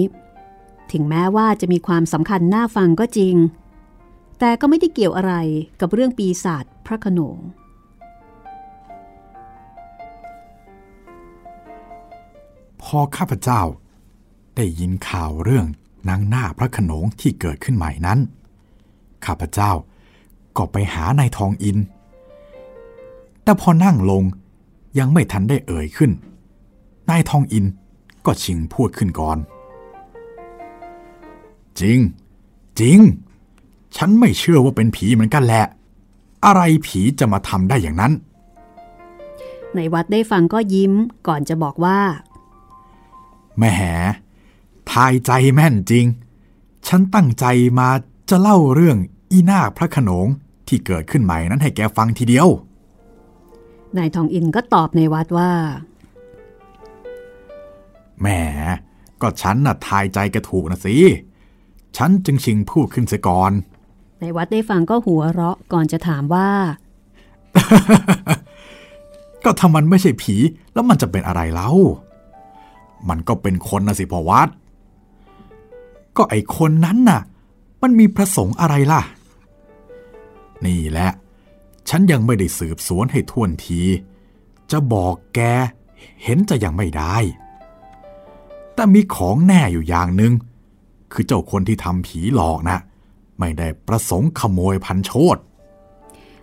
[0.93, 3.35] ถึงแม้ว่าจะมีความสำคัญน่าฟังก็จริง
[4.39, 5.35] แต่ก็ไม่ได้เกี่ยวอะไร
[5.81, 7.39] กับเรื่องปีศาจพระขนง
[12.83, 13.63] พอข้าพเจ้า
[14.57, 15.67] ได้ยินข่าวเรื่อง
[16.09, 18.19] นางหน้าพระขนงที่เกิดขึ้นใหม่นั้น
[19.25, 19.73] ข้าพเจ้า
[20.57, 21.79] ก็ไปหานายทองอิน
[23.43, 24.23] แต่พอนั่งลง
[24.99, 26.11] ยังไม่ทันได้เอ่ยขึ้น
[27.11, 27.65] นายทองอิน
[28.27, 29.39] ก็ชิงพูดขึ้นก่อน
[31.81, 31.99] จริง
[32.81, 32.99] จริง
[33.97, 35.65] ฉันไม่เชื่อว่าเป็นผีเหมือนกันแหละ
[36.47, 38.13] อะไรผีจะมาทำได้อย่างนั้น
[39.75, 40.93] ในวัดได้ฟังก็ยิ้ม
[41.27, 41.99] ก่อนจะบอกว่า
[43.59, 43.83] แม่แห
[44.93, 46.07] ทายใจแม่นจริง
[46.87, 47.47] ฉันตั้งใจ
[47.79, 47.89] มา
[48.31, 48.99] จะเล่าเรื่อง
[49.33, 50.27] อีนาคพระขนง
[50.69, 52.49] ที่เกิดขึ้นใหม่นั้นให้แกฟังทีเดียว
[53.97, 55.51] นายทองอินก็ตอบในวัดว่า
[58.21, 58.27] แหม
[59.21, 60.97] ก็ฉันน่ะทายใจแกถูกนะสิ
[61.97, 63.53] ฉันจึงชิงพูดขึ้นเสียก่อน
[64.21, 66.49] ในวัดได้ฟังก็หัวเราะก่อนจะถามว่า
[69.45, 70.37] ก็ถ้ามันไม่ใช่ผี
[70.73, 71.71] แล้วมันจะเป็นอะไรเล่า
[73.09, 74.49] มันก็เป็นคนนะสิพ่อวัด
[76.17, 77.21] ก็ไอคนนั้นน่ะ
[77.83, 79.03] มันมีประสงค์อะไรล่ะ
[80.67, 81.11] นี่แหละ
[81.89, 83.81] ฉันยังไม่ได้สืบสวนให้ท่วนที
[84.71, 85.41] จะบอกแก
[86.23, 87.17] เห็นจะยังไม่ได้
[88.75, 90.33] แต่มีของแน่อยู่อย่างหนึ่ง
[91.13, 92.79] คือเจ้าคนที่ทำผีหลอกนะ
[93.39, 95.37] ไม่ได้ประสงค์ขโมยพันโชด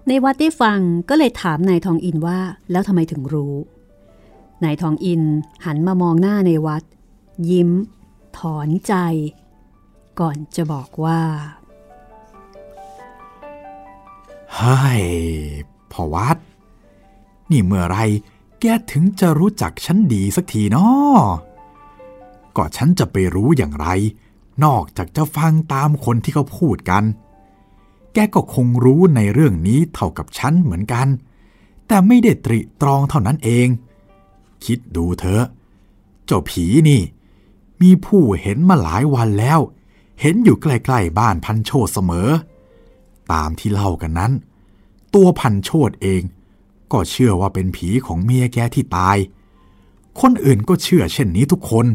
[0.07, 0.79] ในวัดได้ฟัง
[1.09, 2.39] ก็เลยถามนายทองอินว่า
[2.71, 3.55] แล้วทำไมถึงรู้
[4.63, 5.21] นายทองอิน
[5.65, 6.83] หันมามองหน้าในวัด
[7.49, 7.69] ยิ้ม
[8.37, 8.93] ถอนใจ
[10.19, 11.21] ก่อนจะบอกว่า
[14.53, 15.03] เฮ้ย
[15.91, 16.37] พ่อวัด
[17.51, 17.97] นี่เมื่อไร
[18.61, 21.23] แกถึงจะรู้จักฉันดีสักทีนาะ
[22.55, 23.87] ก็ฉันจะไปรู้อย่างไร
[24.63, 27.03] นอกจากจะฟังตามคนที่เขาพูดกัน
[28.13, 31.07] แกก็คงรู้ในเรื่องนี้เท่ากับฉันเหมือนกัน
[31.87, 33.67] แต่ไม่ได้ตริตรองเท่านั้นเอง
[34.65, 35.45] คิดดูเถอะ
[36.25, 37.01] เจ้าผีนี่
[37.81, 39.59] มีผู้เห็นมาหลายวันแล้ว
[40.21, 42.29] เห็นอยู่ใกล้ๆบ้านพันโชดเสมอ
[43.31, 44.31] ตามที่เล่ากันนั้น
[45.13, 46.21] ตัวพันโชดเอง
[46.91, 49.17] ก็เชื่อว่าเป็นผีของเมียแกที่ตาย
[50.21, 51.85] คนอื่นก็เชื่อเช่นนี้ทุกคน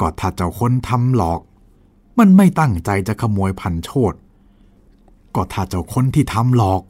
[0.00, 1.40] ก็ถ้าเจ้าคนทำหลอก
[2.18, 4.14] มันไม่ตั้งใจจะขโมยพันโชด
[5.34, 6.82] ก็ถ้าเจ้าคนที่ทำหลอก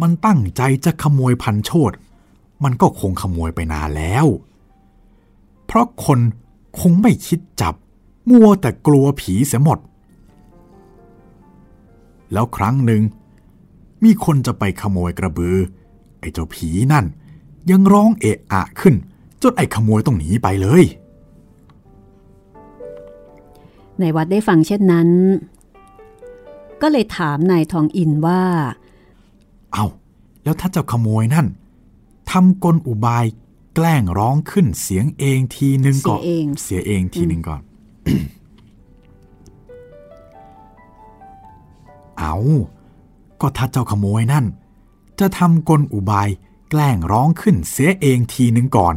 [0.00, 1.92] มันตั้งใจจะขโมยพันโชด
[2.64, 4.26] มันก็คงขโมยไปนานแล้ว
[5.66, 6.18] เพราะคน
[6.80, 7.74] คงไม่คิดจับ
[8.30, 9.78] มัวแต่กลัวผีเสียหมด
[12.32, 13.02] แล้วครั้งหนึ่ง
[14.04, 15.56] มีคนจะไปขโมยกระบือ
[16.20, 17.04] ไอ้เจ้าผีนั่น
[17.70, 18.94] ยังร้องเอะอะขึ้น
[19.42, 20.84] จนไอ้ขโมยต้องหนีไปเลย
[24.00, 25.08] ในวัดได้ฟังเช่นนั้น
[26.82, 28.42] ก็เลยถามนายทองอินว่า
[29.72, 29.84] เอา
[30.44, 31.46] แล้วถ้าเจ้าขโมยนั่น
[32.30, 33.24] ทำกลอุบาย
[33.74, 37.62] แกล้งร้องขึ้นเสียงเองทีนึงก่อน เสียเองเสียเองทีนึงก่อน
[42.18, 42.36] เอา
[43.40, 44.44] ก็ถ้าเจ้าขโมยนั่น
[45.20, 46.28] จะทำกลอุบาย
[46.70, 48.94] แกล้งร้องขึ้นเสียเองทีนึงก่อน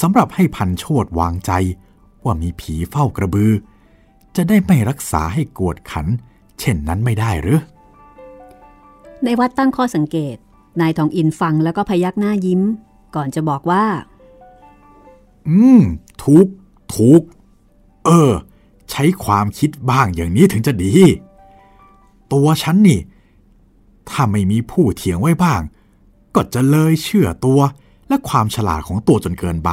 [0.00, 1.52] สำหรับให้พันโชดวางใจ
[2.24, 3.52] ว่ามีผีเฝ้ากระบือ
[4.36, 6.06] จะได้ไม่รักษาให้กวดขัน
[6.60, 7.60] เช่นนั้นไม่ได้หรือ
[9.24, 10.36] ในวัดตั้งข้อสังเกต
[10.80, 12.60] นายทองอินฟังแล้วก็พยักหน้ายิ้ม
[13.14, 13.84] ก่อนจะบอกว่า
[15.48, 15.80] อืม
[16.22, 16.46] ถูก
[16.94, 17.22] ถูก
[18.04, 18.32] เออ
[18.90, 20.92] ใช้ความคิดบ้างอย่างนี้ถึงจะดี
[22.32, 23.00] ตัวฉันนี่
[24.08, 25.60] ถ้าไม่มีผู้เถียงไว้บ้าง
[26.34, 27.60] ก็จะเลยเชื่อตัว
[28.08, 29.70] และความฉลาดของตัวจนเกินไป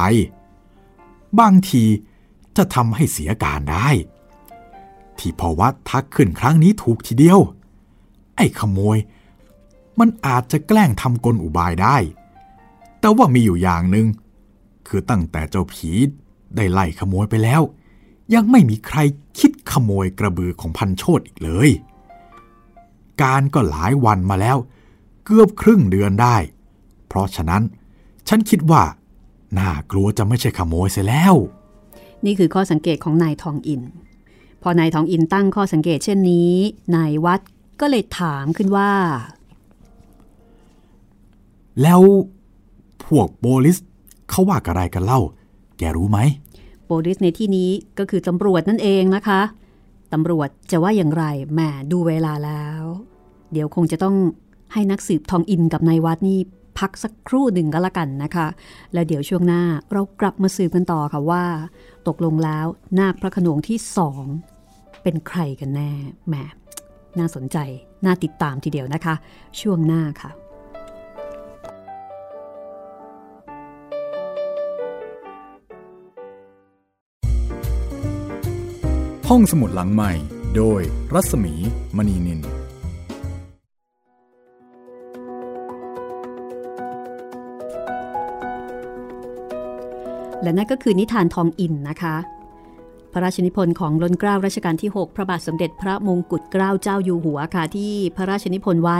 [1.40, 1.84] บางที
[2.56, 3.88] จะทำให้เสียการได้
[5.20, 7.38] ที่พอวัดทักขึ้นครั้งนี้ถูกทีเดียว
[8.36, 8.98] ไอ้ขโมย
[9.98, 11.96] มันอาจจะแกล้งทำกลอุบายได้
[13.00, 14.06] แต่ว่ามีอยู่อย่างหนึ่ง
[14.88, 15.90] คือตั้งแต่เจ้าผี
[16.56, 17.62] ได้ไล่ขโมยไปแล้ว
[18.34, 18.98] ยังไม่มีใคร
[19.38, 21.70] คิดขโมยกระบือของพันโชดอีกเลย
[23.22, 24.58] การก็หลายวันมาแล้ว
[25.24, 26.36] เกือบครึ่งเดือนได้
[27.06, 27.62] เพราะฉะนั้น
[28.28, 28.82] ฉันคิดว่า
[29.58, 31.34] น่ากลัวจะไม่ใช่ขโมยเสียแล้ว
[32.24, 33.82] นี่คือข้อสังเกตของนายทองอิน
[34.62, 36.52] พอนายทองอินตั้งข้อสังเกตเช่นนี้
[36.94, 37.40] นายวัด
[37.80, 38.90] ก็เลยถามขึ้นว่า
[41.82, 42.00] แล้ว
[43.04, 43.78] พวกโบลิส
[44.30, 45.20] เขาว่าอะไรกันเล่า
[45.78, 46.18] แกรู้ไหม
[46.84, 49.40] โปลิสในที่นี้ก็คือตำรวจนั่นเองนะคะ
[50.12, 51.60] ตำรวจจะว่าอย่างไรแหม
[51.92, 52.82] ดูเวลาแล้ว
[53.52, 54.16] เดี๋ยวคงจะต้อง
[54.72, 56.38] ให้นักสืบทองอินกับนายวัดนี่
[56.78, 58.46] พักสักครู่หนึ่งก็แล้วกันนะคะ
[58.92, 61.44] แล้วเดี๋ยวช่วงหน้าเรากลับมาสืบกันต่อค่ะว่า
[62.08, 62.66] ตกลงแล้ว
[62.98, 64.24] นาคพระขนงที่สอง
[65.02, 65.90] เป็นใครกันแน่
[66.28, 66.34] แหม
[67.18, 67.58] น่าสนใจ
[68.04, 69.14] น่าติดตามทีเดียวนะคะ
[69.60, 70.30] ช่วงหน้าค่ะ
[79.28, 80.12] ห้องสมุดหลังใหม่
[80.56, 80.80] โดย
[81.14, 81.54] รัศมี
[81.96, 82.57] มณีนิน
[90.48, 92.16] และนั่นก็คือนิทานทองอินนะคะ
[93.12, 98.98] พระราชนิพนธ์ของล้นเกล้ารัชกาลที่ 6 พระบาทสมเด็จพระมงกุฎเกล้าเจ้าอยู่หัวค่ะที่พระราชนิพนธ์ไว้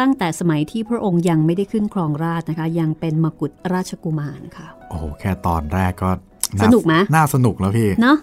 [0.00, 8.18] ตั้งแต่สมัยที่พระองค์ยังไม่ได้ขึ้นครองราชย์นะคะ ยังเป็นมกุฎราชกุมารค่ะ โอ้โหแค่ตอนแรกก็น่าสนุกไหมน่าสนุกแล้วพี่เนาะ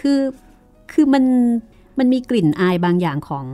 [0.00, 0.20] คือ
[0.92, 1.24] คือมัน
[1.98, 3.46] มันมีกลิ่นอายบางอย่างของ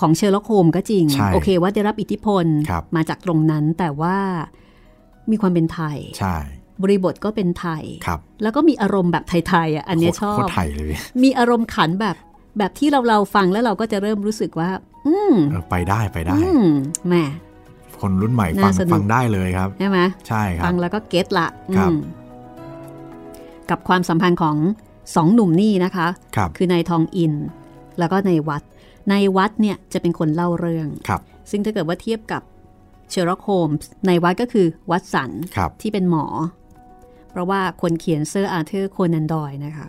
[0.00, 4.16] ของเชอร์ล็อกโฮมก็จริงใช่โอเคว่าได้รับอิทธิพลครับมาจากตรงนั้นแต่ว่า
[5.30, 6.36] มีความเป็นไทย ใช่
[6.82, 12.16] บริบทก็เป็นไทยครับแล้วก็มีอารมณ์แบบไทยๆอะอันเนี้ยชอโคบตรไทยเลยพี่มีอารมณ์ขันแบบ
[12.58, 14.70] แบบที่เราเราฟังแล้วเราก็จะเริ่มรู้สึกว่า
[15.06, 16.66] อืมเออไปได้ไปได้อืม
[17.08, 17.14] แหม
[18.00, 21.98] คนรุ่นใหม่ฟังน่าสนุกฟังได้เลยครับใช่ไหมใช่ครัฟับงแล้วก็เก็ตละครับอืม
[23.70, 24.56] กับความสัมพันธ์ของ
[25.16, 27.34] สองหนุ่มนี่นะคะครับคือนายทองอิน
[27.98, 28.62] แล้วก็นายวัด
[29.12, 32.42] นายวัดเนี่ยจะเป็นคนเล่าเรื่องครับซึ่งถ้าเกิดว่าเทียบกับ
[33.10, 36.26] เชอร์ล็อกโฮมส์นายวัดก็คือวัตสันครับที่เป็นหมอ
[37.30, 39.88] เพราะว่าคนเขียนเซอร์อาร์เธอร์โคนันดอยล์นะคะ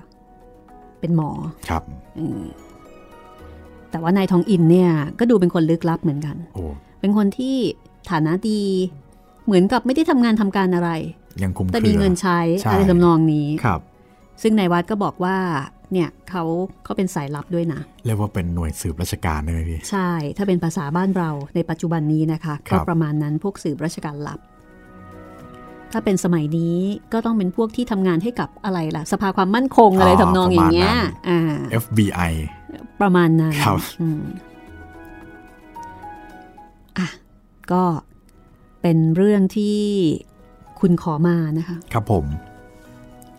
[0.99, 1.31] เป็นหมอ
[1.69, 1.83] ครับ
[2.19, 2.41] อืม
[3.91, 6.63] แต่ว่านายทองอินเนี่ย ก็ดูเป็นคนลึกลับเหมือนกันโอ้
[6.99, 7.55] เป็นคนที่
[8.11, 8.61] ฐานะดี
[9.45, 10.89] เหมือนกับไม่ได้ทำงานทำการอะไร
[11.43, 13.79] ยังคลุมเครืมีเงินใช้ใช่อะไรทำนองนี้ครับ
[14.41, 15.37] ซึ่งนายวัดก็บอกว่า
[15.93, 16.43] เนี่ยเขา
[16.83, 24.39] เขาเป็นสายลับด้วยนะ เรียกว่าเป็นหน่วยสืบราชการได้ไหมพี่ ใช่ ถ้าเป็นภาษาบ้านเราในปัจจุบันนี้นะคะครัก็บประมาณนั้นพวกสืบราชการลับ
[25.93, 26.77] ถ้าเป็นสมัยนี้
[27.13, 30.93] ก็ต้องเป็นพวกที่ทำงานให้กับอะไรล่ะ สภาความมั่นคงอะไรทำนองอย่างเงี้ย
[31.29, 31.39] อ่า
[31.83, 32.31] FBI
[33.01, 34.23] ประมาณนั้นครับอืม
[36.97, 37.07] อะ
[37.71, 37.83] ก็
[38.81, 39.77] เป็นเรื่องที่
[40.79, 42.25] คุณขอมานะคะ ครับผม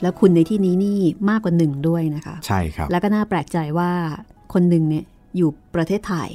[0.03, 0.99] แล้วคุณในที่นี้นี่
[1.31, 3.91] มากกว่าหนึ่งด้วยนะคะ ใช่ครับ แล้วก็น่าแปลกใจว่า
[4.53, 5.05] คนหนึ่งเนี่ย
[5.37, 6.31] อยู่ประเทศไทย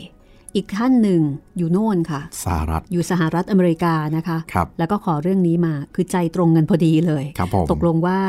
[0.58, 1.22] อีกท่านหนึ่ง
[1.58, 8.20] อยู่โน่นค่ะสหรัฐอยู่สหรัฐอเมริกานะคะครับแล้วก็ขอเรื่องนี้มาคือใจตรงกันพอดีเลยครับผมตกลงว่า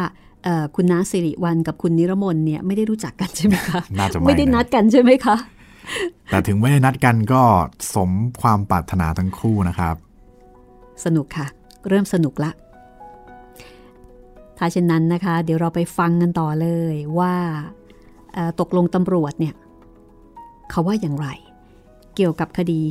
[0.45, 5.37] เอ่อคุณน้าสิริวัลกับคุณนิรมนเนี่ยไม่ได้รู้จักกันใช่ไหมคะน่าจะไม่ไม่ได้นะนัดกันใช่ไหมคะ
[6.31, 7.43] แต่ถึงไม่ได้นัดกันก็
[7.95, 8.11] สม
[8.41, 9.95] ความปรารถนาทั้งคู่นะครับ
[11.05, 11.47] สนุกค่ะ
[11.89, 12.51] เริ่มสนุกละ
[14.59, 17.35] ถ้าเช่นนั้นนะคะ เดี๋ยวเราไปฟังกันต่อเลยว่า
[18.35, 19.55] เอ่อตกลงตำรวจเนี่ย
[20.71, 21.29] เขาว่าอย่างไร
[22.21, 22.83] เกี่ยวกับคดี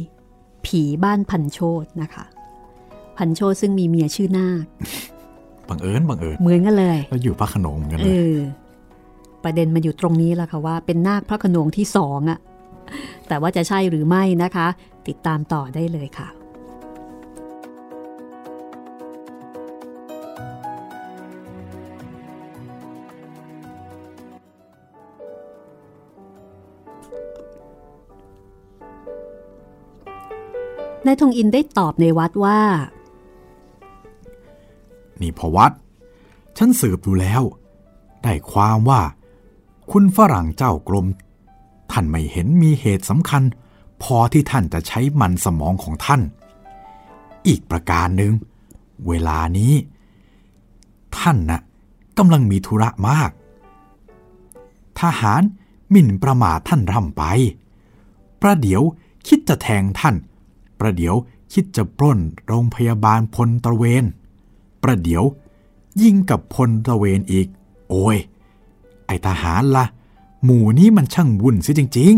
[0.66, 2.26] ผีบ้านพันโชตนะคะ
[3.18, 4.66] พันโชตซึ่งมีเมียชื่อนาค
[5.70, 8.38] บังเอิญบังเอิญเหมือนกันเลยแล้วอยู่พระโขนงเหมือนกันเอเลยอ
[9.44, 12.40] ประเด็นมันอยู่ตรงนี้แหละค่ะว่าเป็นนาคพระโขนงที่สองอะ
[13.28, 14.68] แต่ว่าจะใช่หรือไม่นะคะ
[15.08, 16.28] ติดตามต่อได้เลยค่ะ
[31.08, 32.62] นายทองอินได้ตอบในวัดว่า
[35.22, 35.72] นี่พอวัด
[36.58, 37.42] ฉันสืบดูแล้ว
[38.24, 39.02] ได้ความว่า
[39.92, 41.08] คุณฝรั่งเจ้ากรม
[41.92, 43.44] ท่านไม่เห็นมีเหตุสำคัญ
[44.04, 46.22] พอที่ท่านจะใช้มันสมองของท่าน
[47.48, 48.34] อีกประการหนึ่ง
[49.08, 49.74] เวลานี้
[51.18, 51.62] ท่านน่ะ
[52.18, 53.32] กำลังมีธุระมาก
[55.00, 55.42] ทหาร
[55.90, 57.24] หมิ่นประมาทท่านร่ำไป
[58.42, 58.82] ประเดี๋ยว
[59.28, 60.16] คิดจะแทงท่าน
[60.80, 61.16] ประเดี๋ยว
[61.54, 64.04] คิดจะปล้นโรงพยาบาลพลตระเวน
[64.84, 65.24] ประเดี๋ยว
[66.02, 67.48] ยิงกับพลตระเวนอีก
[67.90, 68.18] โอ้ย
[69.06, 69.86] ไอทหารละ่ะ
[70.44, 72.16] หมู่นี้มันช่างวุ่นเสิจริง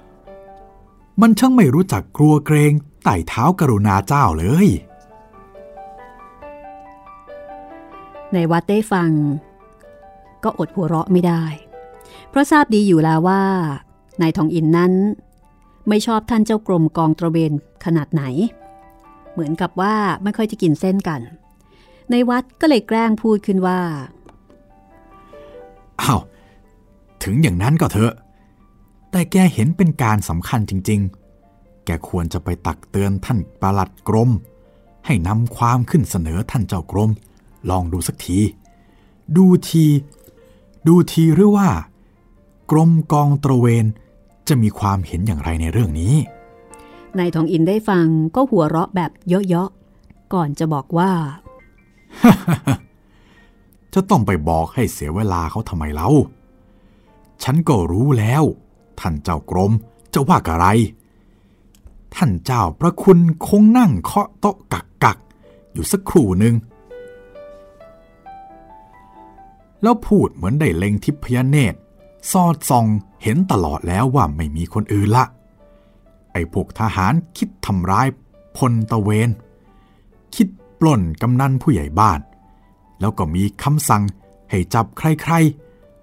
[0.00, 2.72] ๆ มันช่างไม่รู้จักกลัวเกรง
[3.04, 4.68] ไต่เท้ากรุณาเจ้าเลย
[8.32, 9.10] ในวัดได้ฟัง
[10.44, 11.44] ก็อดหัวเราะไม่ได้
[12.30, 13.42] เพราะทราบดีอยู่แล้วว่า
[14.20, 14.92] นายทองอินนั้น
[15.88, 17.52] ไม่ชอบท่านเจ้ากรมกองตระเวน
[17.84, 18.24] ขนาดไหน
[19.32, 21.20] เหมือนกับว่าไม่ค่อยจะกินเส้นกัน
[22.10, 23.80] ในวัดก็เลยแกล้งพูดขึ้นว่า
[26.00, 26.20] อ้าว
[27.22, 28.12] ถึงอย่างนั้นก็เถอะ
[29.10, 31.00] แต่แกเห็นเป็นการสำคัญจริง
[31.42, 34.30] ๆ แกควรจะไปตักเตือนท่านประหลัดกรม
[35.06, 37.10] ให้นำความขึ้นเสนอท่านเจ้ากรม
[37.70, 38.38] ลองดูสักที
[39.36, 39.84] ดูที
[40.86, 41.68] ดูทีหรือว่า
[42.70, 43.84] กรมกองตระเวน
[44.48, 46.14] จะมีความเห็นอย่างไรในเรื่องนี้
[47.18, 51.12] นายทองอินได้ฟังก็หัวเราะแบบเยาะๆ ก่อนจะบอกว่า
[53.94, 56.08] จะต้องไปบอกให้เสียเวลาเขาทำไมเล่า
[57.42, 58.44] ฉันก็รู้แล้ว
[59.00, 59.72] ท่านเจ้ากรม
[60.14, 60.66] จะว่าอะไร
[62.14, 66.54] ท่านเจ้าพระคุณคงนั่งเคาะโต๊ะกักกักๆอยู่สักครู่หนึ่ง
[69.82, 71.78] แล้วพูดเหมือนได้เล็งทิพยเนตร
[72.32, 72.86] สอดส่อง
[73.24, 75.24] เห็นตลอดแล้วว่าไม่มีคนอื่นละ
[76.32, 78.06] ไอ้พวกทหารคิดทำร้าย
[78.56, 79.30] พลตะเวน
[80.34, 80.48] คิด
[80.80, 82.20] ปล้นกำนันผู้ใหญ่บ้าน
[83.00, 84.02] แล้วก็มีคำสั่ง
[84.50, 85.32] ให้จับใคร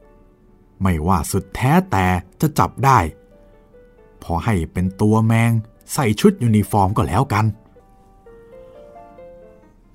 [0.08, 2.06] ๆ ไม่ว่าสุดแท้แต่
[2.42, 3.00] จะจับได้
[4.24, 5.52] พอให้เป็นตัวแมง
[5.94, 7.46] ใส่ชุดยูนิฟอร์มก็แล้วกัน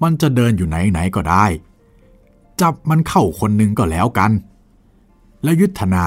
[0.03, 1.47] มันจะเดินอยู่ไหนๆก็ได้
[2.61, 4.33] จับมันเข้าคนหนึ่งก็แล้วกัน
[5.43, 6.05] แล้วยุทธนา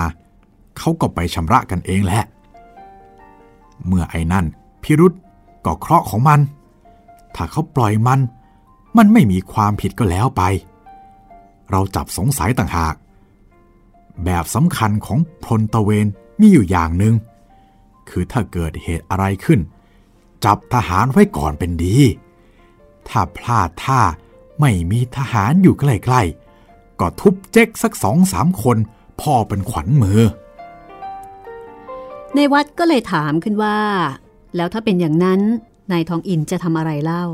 [0.79, 2.21] เขาก็ไปชำระกันเองแหละ
[3.87, 4.45] เมื่อไอ้นั่น
[4.83, 5.13] พิรุษ
[5.65, 6.39] ก็เคราะห์ของมัน
[7.35, 8.19] ถ้าเขาปล่อยมัน
[8.97, 10.41] มันไม่มีความผิดก็แล้วไป
[11.71, 12.95] เราจับสงสัยต่างหาก
[14.25, 16.07] แบบสำคัญของพลตะเวน
[16.39, 17.15] มีอยู่อย่างหนึ่ง
[18.09, 19.59] คือถ้าเกิดเหตุอะไรขึ้น
[20.45, 21.97] จับทหารไว้ก่อนเป็นดี
[23.07, 24.01] ถ้าพลาดท่า
[24.59, 28.77] ไม่มีทหารอยู่ใกล้ๆ ก็ทุบเจ๊กสักสองสามคน
[29.21, 30.21] พ่อเป็นขวัญมือ
[32.35, 33.77] ในวัดก็เลยถามขึ้นว่า
[34.55, 35.41] แล้วถ้าเป็นอย่างนั้น
[35.91, 37.25] นายทองอินจะทำอะไรเล่า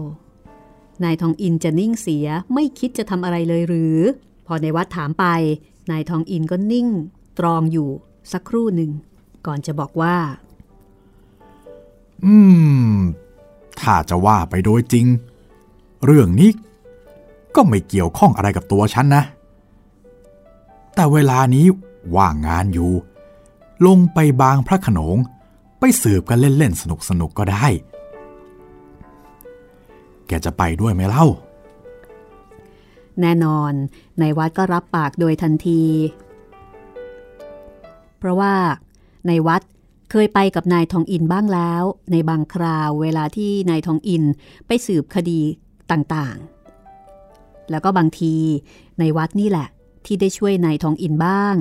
[1.04, 3.98] นายทองอินจะนิ่งเสียไม่คิดจะทำอะไรเลยหรือ
[4.48, 5.26] พอในวัดถามไป
[5.91, 6.88] นายทองอินก็นิ่ง
[7.39, 7.89] ตรองอยู่
[8.32, 8.91] สักครู่หนึ่ง
[9.46, 10.16] ก่อนจะบอกว่า
[12.26, 12.36] อื
[12.93, 12.96] ม
[13.80, 15.06] ถ้าจะว่าไปโดยจริง
[16.06, 16.52] เรื่องนี้
[17.56, 19.24] ก็ไม่เกี่ยวข้องอะไรกับตัวฉันนะ
[20.96, 21.66] แต่เวลานี้
[22.16, 22.91] ว่างงานอยู่
[23.86, 25.17] ลงไปบางพระขนง
[25.80, 26.84] ไปสืบกันเล่นๆ ส
[27.21, 27.65] นุกๆก็ได้
[30.28, 31.26] แกจะไปด้วยไหมเล่า
[33.21, 33.73] แน่นอน
[34.19, 35.84] ในวัดก็รับปากโดยทันที
[38.17, 38.53] เพราะว่า
[39.28, 39.61] ในวัด
[40.11, 44.23] เคยไปกับนายทองอินบ้างแล้ว ในบางคราวเวลาที่นายทองอิน
[44.67, 45.41] ไปสืบคดี
[45.91, 48.36] ต่างๆ แล้วก็บางที
[48.99, 49.67] ในวัดนี่แหละ
[50.05, 51.55] ที่ได้ช่วยนายทองอินบ้าง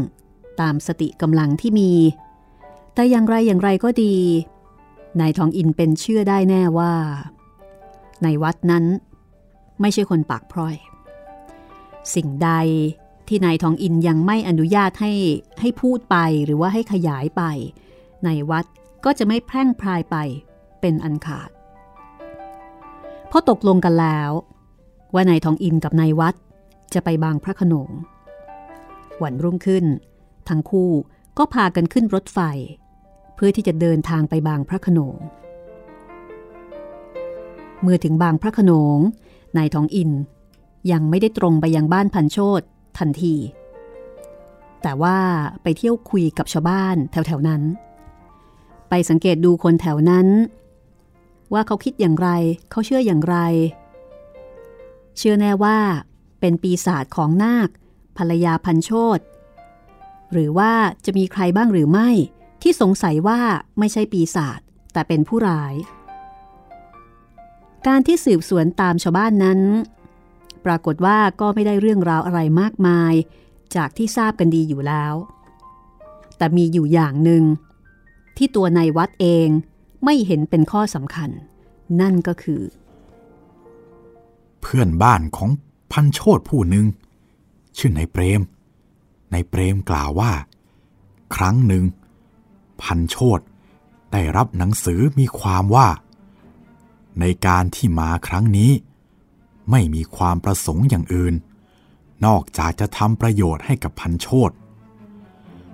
[0.61, 1.93] ตามสติกำลังที่มี
[2.95, 4.15] แต่อย่างไรอย่างไรก็ดี
[5.21, 6.93] นายทองอินเป็นเชื่อได้แน่ว่า
[8.23, 8.85] ในวัดนั้น
[9.81, 10.75] ไม่ใช่คนปากพร่อย
[12.15, 12.51] สิ่งใด
[13.29, 15.13] ที่นายทองอินยังไม่อนุญาตให้
[15.61, 17.43] ให้พูดไปหรือว่าให้ขยายไป
[18.25, 18.65] ในวัด
[19.05, 20.17] ก็จะไม่แพร่งพรายไป
[20.81, 21.51] เป็นอันขาด
[23.31, 24.31] พอตกลงกันแล้ว
[25.15, 26.35] ว่านายทองอินกับนายวัด
[26.95, 27.91] จะไปบางพระขนง
[29.23, 29.85] วันรุ่งขึ้น
[30.49, 30.91] ทั้งคู่
[31.39, 32.39] ก็พากันขึ้นรถไฟ
[33.35, 35.17] เพื่อที่จะเดินทางไปบางพระขนง
[37.83, 38.99] เมื่อถึงบางพระขนง
[39.57, 40.11] นายทองอิน
[40.93, 42.61] ยังไม่ได้ตรงไปยังบ้านพันโชต
[42.99, 43.35] ทันที
[44.83, 45.19] แต่ว่า
[45.63, 47.63] ไปเที่ยวคุยกับชาวบ้านแถวๆนั้น
[48.89, 50.29] ไปสังเกตดูคนแถวนั้น
[51.53, 52.29] ว่าเขาคิดอย่างไร
[52.71, 53.37] เขาเชื่ออย่างไร
[55.17, 55.79] เชื่อแน่ว่า
[56.41, 57.69] เป็นปีศาจของนาค
[58.17, 59.19] ภรรยาพันโชต
[60.33, 60.73] หรือว่า
[61.05, 62.09] จะมีใครบ้างหรือไม่
[62.63, 63.41] ที่สงสัยว่า
[63.79, 64.61] ไม่ใช่ปีศาจ
[64.93, 65.75] แต่เป็นผู้ร้าย
[67.87, 69.61] การที่สืบสวนตามชาวบ้านนั้น
[70.65, 73.13] ปรากฏว่าก็ไม่ได้เรื่องราวอะไรมากมาย
[73.77, 75.15] จากที่ทราบกันดีอยู่แล้ว
[76.37, 77.45] แต่มีอยู่อย่างหนึ่ง
[78.37, 79.49] ที่ตัวนายวัดเอง
[80.05, 81.31] ไม่เห็นเป็นข้อสำคัญ
[82.01, 82.63] นั่นก็คือ
[84.61, 85.51] เพื่อนบ้านของ
[85.93, 86.87] พันโชดผู้หนึ่ง
[87.77, 88.41] ชื่อนายเปรม
[89.35, 90.33] ในเปรมกล่าวว่า
[91.35, 91.85] ครั้งหนึ่ง
[92.83, 93.41] พันโชด
[94.13, 95.89] ได้รับหนังสือมีความว่า
[97.21, 98.73] ในการที่มาครั้งนี้
[99.71, 101.35] ไม่มีความประสงค์อย่างอื่น
[102.27, 104.51] นอกจากจะทำประโยชน์ให้กับพันโชด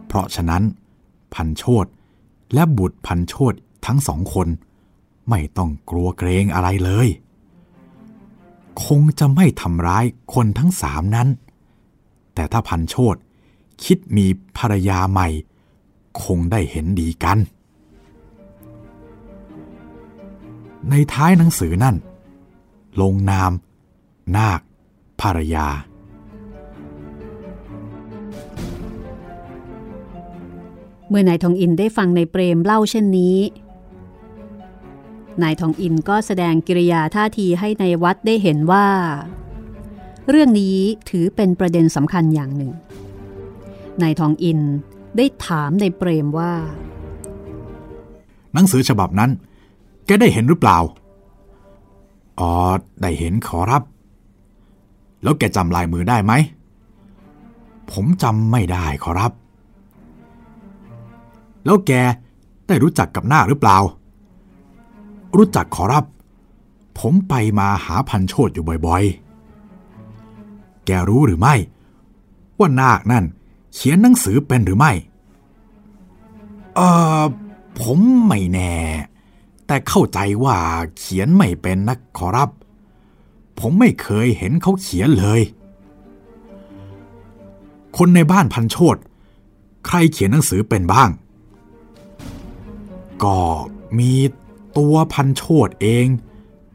[0.07, 0.63] เพราะฉะนั้น
[1.35, 1.87] พันโชด
[2.55, 3.55] และบุตรพันโชด
[3.87, 4.49] ทั้งสองคน
[5.31, 7.09] ไม่ต้องกลัวเกรงอะไรเลย
[8.85, 10.05] คงจะไม่ทำร้าย
[10.35, 11.29] คนทั้งสามนั้น
[12.35, 13.17] แต่ถ้าพันโชด
[13.85, 14.27] คิดมี
[14.59, 15.29] ภรรยาใหม่
[16.23, 17.39] คงได้เห็นดีกัน
[20.91, 21.97] ในท้ายหนังสือนั่น
[23.01, 23.53] ลงนาม
[24.37, 24.61] นาค
[25.21, 25.67] ภรรยา
[31.09, 33.37] เมื่อนายทองอินได้ฟังในเปรมเล่าเช่นนี้
[35.43, 38.87] นายทองอินก็แสดงกิริยาท่าทีให้ในายวัดได้เห็นว่า
[40.29, 40.77] เรื่องนี้
[41.11, 42.73] ถือเป็นประเด็นสำคัญอย่างหนึ่ง
[44.03, 44.61] นายทองอิน
[45.17, 46.53] ได้ถามในเปรมว่า
[48.53, 49.31] หนังสือฉบับนั้น
[50.07, 50.79] แกได้เห็นหรือเปล่า
[52.41, 52.53] อ๋อ
[53.03, 53.83] ได้เห็นขอรับ
[55.23, 56.33] แล้วแกจำลายมือได้ไหม
[57.91, 59.33] ผมจำไม่ได้ขอรับ
[61.65, 61.93] แล้วแก
[62.67, 63.79] ได้รู้จักกับนาคหรือเปล่า
[65.37, 66.05] รู้จักขอรับ
[66.99, 71.55] ผมไปมาหาพันโชดอยู่บ่อยๆ แกรู้หรือไม่
[72.59, 73.25] ว่านาคนั่น
[73.75, 74.93] เขียนหนังสือเป็นหรือไม่
[76.75, 76.81] เอ
[77.21, 77.23] อ
[77.81, 77.99] ผม
[78.29, 78.73] ไม่แน่
[79.67, 80.57] แต่เข้าใจว่า
[80.99, 82.51] เขียนไม่เป็นนะขอรับ
[83.59, 85.41] ผมไม่เคยเห็นเขาเขียนเลย
[87.97, 88.97] คนในบ้านพันโชด
[89.87, 91.11] ใครเขียนหนังสือเป็นบ้าง
[93.25, 93.39] ก็
[93.99, 94.13] มี
[94.79, 96.07] ตัวพันโชดเอง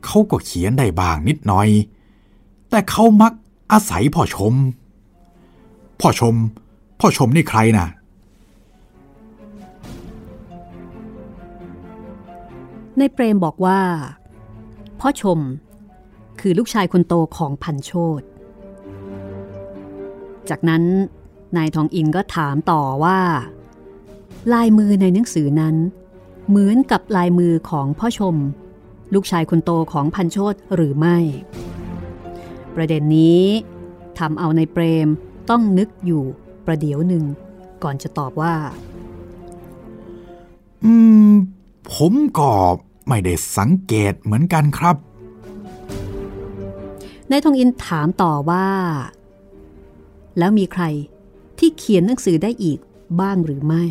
[0.05, 1.69] เขาก็เขียนได้บ้างนิดหน่อย
[2.69, 3.33] แต่เขามัก
[3.71, 4.53] อาศัยพ่อชม
[5.99, 6.35] พ่อชม
[6.99, 7.87] พ่อชมนี่ใครน่ะ
[12.97, 13.79] ในเปรมบอกว่า
[14.99, 15.39] พ่อชม
[16.39, 18.21] คือลูกชายคนโตของพันโชต
[20.49, 20.83] จากนั้น
[21.57, 23.19] นายทองอินก็ถามต่อว่า
[24.53, 25.75] ลายมือในหนังสือนั้น
[26.49, 28.35] เหมือนกับลายมือของพ่อชม
[29.13, 31.17] ลูกชายคนโตของพันโชตหรือไม่
[32.75, 33.43] ประเด็นนี้
[34.19, 35.07] ทำเอาในเปรม
[35.49, 36.25] ต้องนึกอยู่
[36.65, 37.23] ประเดี๋ยวหนึ่ง
[37.83, 38.55] ก่อนจะตอบว่า
[40.83, 40.93] อื
[41.29, 41.31] ม
[41.93, 42.51] ผมก็
[43.07, 44.95] ไม่ได้สังเกตเหมือนกันครับ
[47.29, 48.67] นายทองอินถามต่อว่า
[50.37, 50.83] แล้วมีใคร
[51.59, 52.79] ที่เขียนหนังสือได้อีก
[53.19, 53.85] บ้างหรือไม่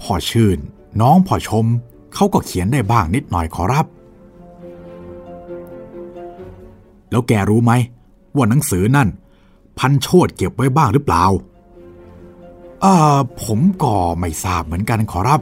[0.00, 0.58] พ่อชื่น
[1.00, 1.66] น้องพ่อชม
[2.14, 3.86] เขาก็เขียนได้บ้างนิดหน่อยขอรับ
[7.10, 7.72] แล้วแกรู้ไหม
[8.36, 9.08] ว่าหนังสือนั่น
[9.78, 11.24] พันโชดเก็บไว้บ้างหรือเปล่า
[12.80, 15.40] เออผมก็ไม่ทราบเหมือนกันขอรับ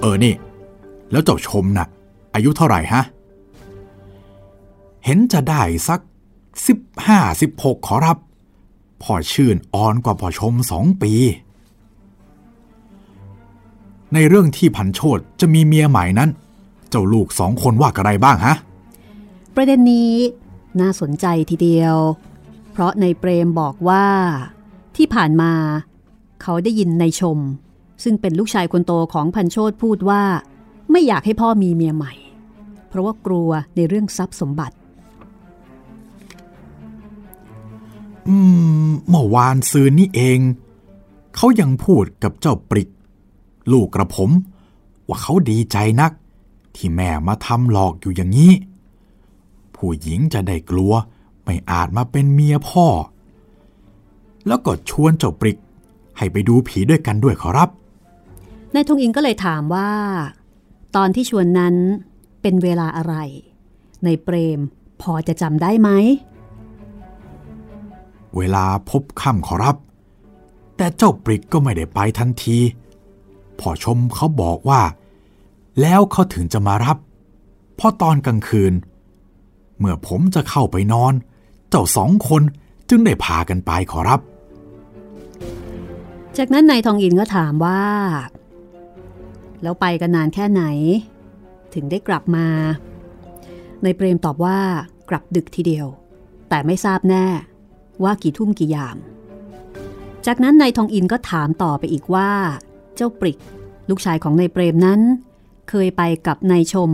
[0.00, 0.34] เออนี่
[1.10, 1.86] แล้วเจ้าชมน่ะ
[2.34, 3.02] อายุเท่าไหร่ฮะ
[5.04, 6.00] เห็นจะได้สัก
[6.66, 8.18] สิบห้าสิบหกขอรับ
[9.02, 11.12] พ่อชื่นอ่อนกว่าพ่อชมสองปี
[14.14, 16.30] ในเรื่องที่พันโชดจะมีเมียใหม่นั้น
[16.90, 18.54] เจ้าลูกสองคนว่าอะไรบ้างฮะ
[19.54, 20.12] ประเด็นนี้
[20.80, 21.96] น่าสนใจทีเดียว
[22.72, 24.06] เพราะในเปรมบอกว่า
[24.96, 25.52] ที่ผ่านมา
[26.42, 27.38] เขาได้ยินในชม
[28.02, 30.22] ซึ่งเป็นลูกชายคนโตของพันโชตพูดว่า
[30.90, 32.12] ไม่อยากให้พ่อมีเมียใหม่
[32.88, 34.76] เพราะว่ากลัวในเรื่องทรัพย์สมบัติ
[38.28, 38.36] อื
[38.88, 40.38] มเมื่อวานซืนนี่เอง
[41.36, 42.88] เขายังพูดกับเจ้าปริก
[43.72, 44.30] ลูกกระผม
[45.08, 46.12] ว่าเขาดีใจนัก
[46.76, 48.52] ที่แม่มาทำหลอกอยู่อย่างนี้
[49.78, 50.92] ผู้หญิงจะได้กลัว
[51.44, 52.86] ไม่อาจมาเป็นเมียพ่อ
[54.46, 55.58] แล้วก็ชวนเจ้าปริก
[56.16, 57.68] ให้ไปดูผีด้วยกันด้วยขอรับ
[58.74, 59.90] นายทองอินก็เลยถามว่า
[60.96, 61.74] ตอนที่ชวนนั้น
[62.42, 63.14] เป็นเวลาอะไร
[64.04, 64.60] ในเปรม
[65.02, 65.90] พอจะจำได้ไหม
[68.36, 69.76] เวลาพบค่ำขอรับ
[70.76, 72.58] แต่เจ้าปริกก็ไม่ได้ไปทันที
[73.60, 74.82] พอชมเขาบอกว่า
[75.80, 76.96] แล้วเขาถึงจะมารับ
[77.76, 78.72] เพราะตอนกลางคืน
[79.78, 81.14] เมื่อผมจะเข้าไปนอน
[81.70, 82.42] เจ้าสองคน
[82.88, 84.20] จึงได้พากันไปขอรับ
[86.38, 87.82] จากนั้นนายทองอินก็ถามว่า
[89.62, 90.62] แล้วไปกันนานแค่ไหน
[91.74, 92.46] ถึงได้กลับมา
[93.82, 94.58] ในเปรมตอบว่า
[95.10, 95.86] กลับดึกทีเดียว
[96.48, 97.26] แต่ไม่ทราบแน่
[98.02, 98.96] ว่ากี่ทุ่มกี่ยาม
[100.26, 102.30] จากนั้นนายทองอินก็ถามต่อไปอีกว่า
[102.96, 103.38] เจ้าปริก
[103.88, 105.00] ลูกชายของนายเปรมนั้น
[105.68, 106.90] เคยไปกับนายชม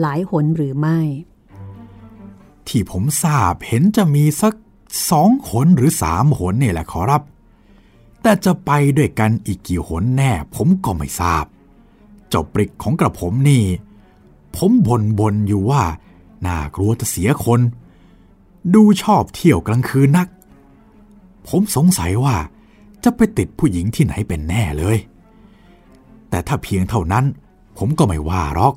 [0.00, 0.98] หลายหนหรือไม่
[2.68, 4.54] ที่ผมทราบเห็นจะมีสัก
[5.10, 7.22] สองหนหรือสามหนเนี่ยแหละขอรับ
[8.22, 11.44] แต่จะไปด้วยกันอีกกี่หนแน่ผมก็ไม่ทราบ
[12.28, 13.64] เจ้าปริกของกระผมนี่
[14.56, 15.82] ผมบนบนอยู่ว่า
[16.46, 17.60] น่ากลัวจะเสียคน
[18.74, 20.28] ดูชอบเที่ยวกลางคืนนัก
[21.48, 22.36] ผมสงสัยว่า
[23.04, 24.98] จะไปติดผู้หญิงที่ไหนเป็นแน่เลย
[26.30, 27.24] แต่ถ้าเพียงเท่านั้น
[27.78, 28.74] ผมก็ไม่ว่าหรอก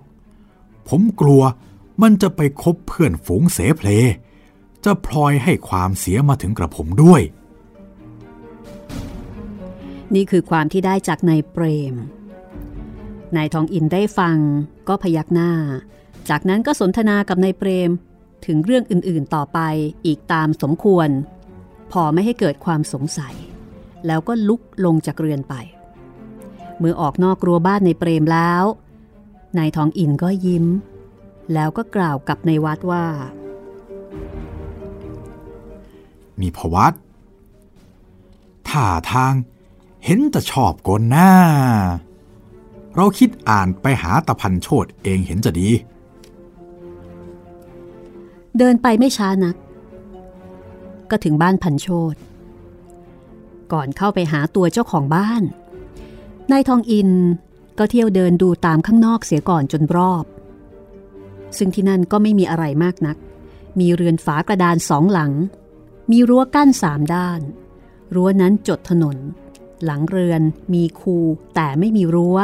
[0.89, 1.41] ผมกลัว
[2.01, 3.89] มันจะไปคบเพื่อนฝูงเสเพล
[4.83, 7.21] จะพลอยให้ความเสียมาถึงกระผมด้วย
[10.15, 11.95] นี่คือความที่ได้จากนายเปรม
[13.35, 14.37] นายทองอินได้ฟัง
[14.87, 15.51] ก็พยักหน้า
[16.29, 17.91] จากนั้นก็สนทนากับนายเปรม
[18.45, 19.59] ถึงเรื่องอื่นๆต่อไป
[20.05, 21.09] อีกตามสมควร
[21.91, 23.35] พอไม่ให้เกิดความสงสัย
[24.07, 25.55] แล้วก็ลุกลงจากเรือนไป
[26.79, 28.63] เมื่อออกนอกรั้วบ้านในเปรมแล้ว
[29.57, 30.65] นายทองอินก็ยิ้ม
[31.53, 33.05] แล้วก็กล่าวกับในวัดว่า
[36.39, 36.93] นี่พวัด
[38.69, 39.33] ท่าทาง
[40.05, 41.31] เห็นจะชอบกลหน้า
[42.95, 45.69] เราคิดอ่านไปหาตะพันโชดเองเห็นจะดี
[48.57, 49.55] เดินไปไม่ช้านัก
[51.09, 52.15] ก็ถึงบ้านพันโชต
[53.73, 55.43] ก่อนเข้าไปหาตัวเจ้าของบ้าน
[56.51, 57.09] นายทองอิน
[57.79, 60.23] ก็เที่ยวเดินดูตามข้างนอกเสียก่อนจนรอบ
[61.57, 63.17] ซึ่งที่นั่นก็ไม่มีอะไรมากนัก
[63.79, 65.31] มีเรือนฝากระดานสองหลัง
[66.11, 67.41] มีรั้วกั้นสามด้าน
[68.15, 69.17] รั้วนั้นจดถนน
[69.85, 70.41] หลังเรือน
[70.73, 71.17] มีคู
[71.55, 72.37] แต่ไม่มีรั้ว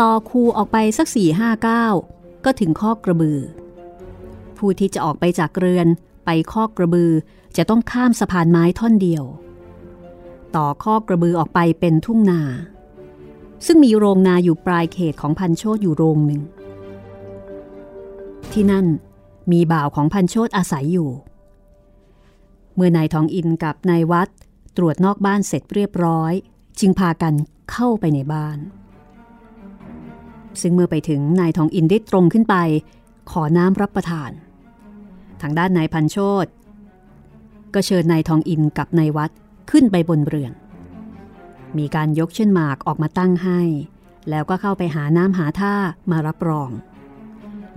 [0.00, 1.86] ต่อคูออกไปสักสี่ห้าเก้า
[2.44, 3.38] ก็ถึงข้อกระบือ
[4.56, 5.86] ผู้ที่จะออกไปจากเรือน
[6.24, 7.12] ไปข้อกระบือ
[7.56, 9.24] จะต้องข้ามสะพานไม้ท่อนเดียว
[10.56, 12.42] ต่อข้อกระบือออกไปเป็นทุ่งนา
[13.66, 16.42] ซึ่งมีโรงนาอยู่ปลายเขตของพันโชตอยู่โรงหนึ่ง
[18.54, 18.86] ที่นั่น
[19.52, 21.10] มีบ่าวของพันโชตอาศัยอยู่
[22.74, 24.28] เมื่อนายทองอินกับนายวัด
[24.76, 26.32] ตรวจนอกบ้านเสร็จเรียบร้อย
[26.80, 27.34] จึงพากัน
[27.70, 28.58] เข้าไปในบ้าน
[30.60, 32.56] ซึ่งเมื่อไปถึงนายทองอินได้ตรงขึ้นไป
[33.30, 34.30] ขอน้ำรับประทาน
[35.42, 36.46] ทางด้านนายพันโชต
[37.74, 39.30] ก็เชิญนายทองอินกับนายวัด
[39.70, 40.52] ขึ้นไปบนเรือน
[41.78, 43.60] มีการยกเช่นหมากออกมาตั้งให้
[44.30, 45.74] แล้วก็เข้าไปหาน้ำหาท่า
[46.10, 46.70] มารับรอง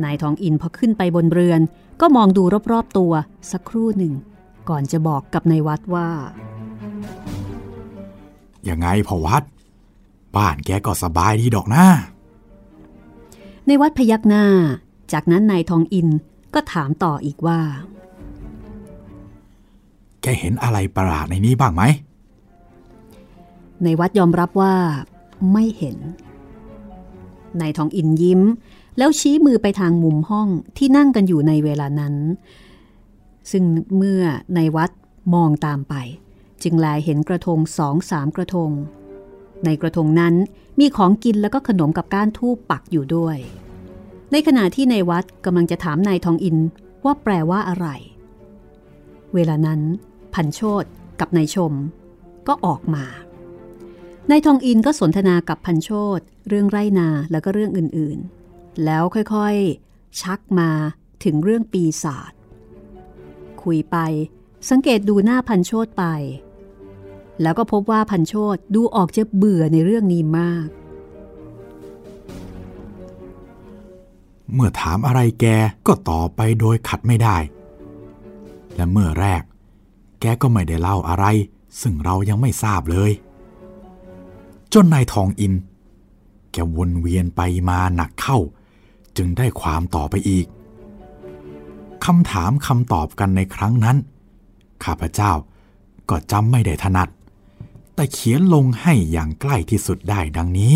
[0.04, 1.62] นายทองอินพอขึ้นไปบนเรือน
[2.02, 3.14] ก็มองดูรอบๆตัว
[3.52, 4.14] สักครู่หนึ่ง
[4.70, 6.10] ก่อนจะบอกกับนายวัดว่า
[8.70, 9.44] ยังไงพอวัด
[10.36, 11.86] บ้านแกก็สบายดีดอกนะ
[13.68, 14.46] ในวัดพยักหน้า
[15.14, 16.08] จากนั้นนายทองอิน
[16.54, 17.60] ก็ถามต่ออีกว่า
[20.22, 21.84] แกเห็นอะไรประหลาดในนี้บ้างไหม
[23.84, 24.76] ในวัดยอมรับว่า
[25.54, 25.98] ไม่เห็น
[27.62, 28.42] นายทองอินยิ้ม
[28.98, 32.16] แล้วชี้มือไปทางมุมห้องที่นั่งกันอยู่ในเวลานั้น
[33.52, 33.64] ซึ่ง
[33.98, 34.24] เมื่อ
[34.56, 34.92] ในวัด
[35.34, 35.96] มองตามไป
[36.64, 38.72] จึงแลเห็นกระทงสองสามกระทง
[39.66, 40.34] ในกระทงนั้น
[40.80, 43.38] มีของกินแล้วก็ขนมกับก้านทูบปักอยู่ด้วย
[44.32, 46.58] ในขณะที่ในวัดกำลังจะถามนายทองอิน
[47.06, 47.88] ว่าแปลว่าอะไร
[49.34, 49.82] เวลานั้น
[50.34, 50.86] พันโชต
[51.20, 51.74] กับนายชม
[52.48, 53.06] ก็ออกมา
[54.30, 58.41] นายทองอินก็สนทนากับพันโชตเรื่องไรนาแล้วก็เรื่องอื่นๆ
[58.86, 60.70] แล้วค่อยๆ ชักมา
[61.24, 62.32] ถึงเรื่องปีศาจ
[63.64, 63.98] คุยไป
[64.70, 66.06] สังเกตดูหน้าพันโชตไป
[67.42, 70.68] แล้วก็พบว่าพันโชตดูออกจะเบื่อในเรื่องนี้มาก
[74.54, 75.46] เมื่อถามอะไรแก
[75.88, 77.38] ก็ตอบไปโดยขัดไม่ได้
[78.76, 79.44] และเมื่อแรก
[80.22, 81.26] แกก็ไม่ได้เล่าอะไร
[81.82, 83.12] ซึ่งเรายังไม่ทราบเลย
[84.74, 85.54] จนนายทองอิน
[86.52, 88.38] แกวนเวียนไปมาหนักเข้า
[89.18, 90.46] จึงได้ความต่อไปอีก
[92.06, 93.98] คำถามคำตอบกันในครั้งนั้น
[94.84, 95.32] ข้าพเจ้า
[96.10, 97.10] ก็จำไม่ได้ถนัด
[97.96, 100.76] แต่เขียนลงให้อย่างใกล้ที่สุดได้ดังนี้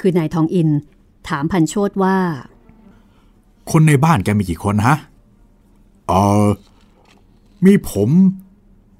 [0.00, 0.68] คือนายทองอิน
[1.28, 2.16] ถามพันโชตว่า
[3.70, 4.96] คนในบ้านแกมีกี่คนฮะ
[6.08, 6.12] เอ
[6.44, 6.46] อ
[7.64, 8.10] มีผม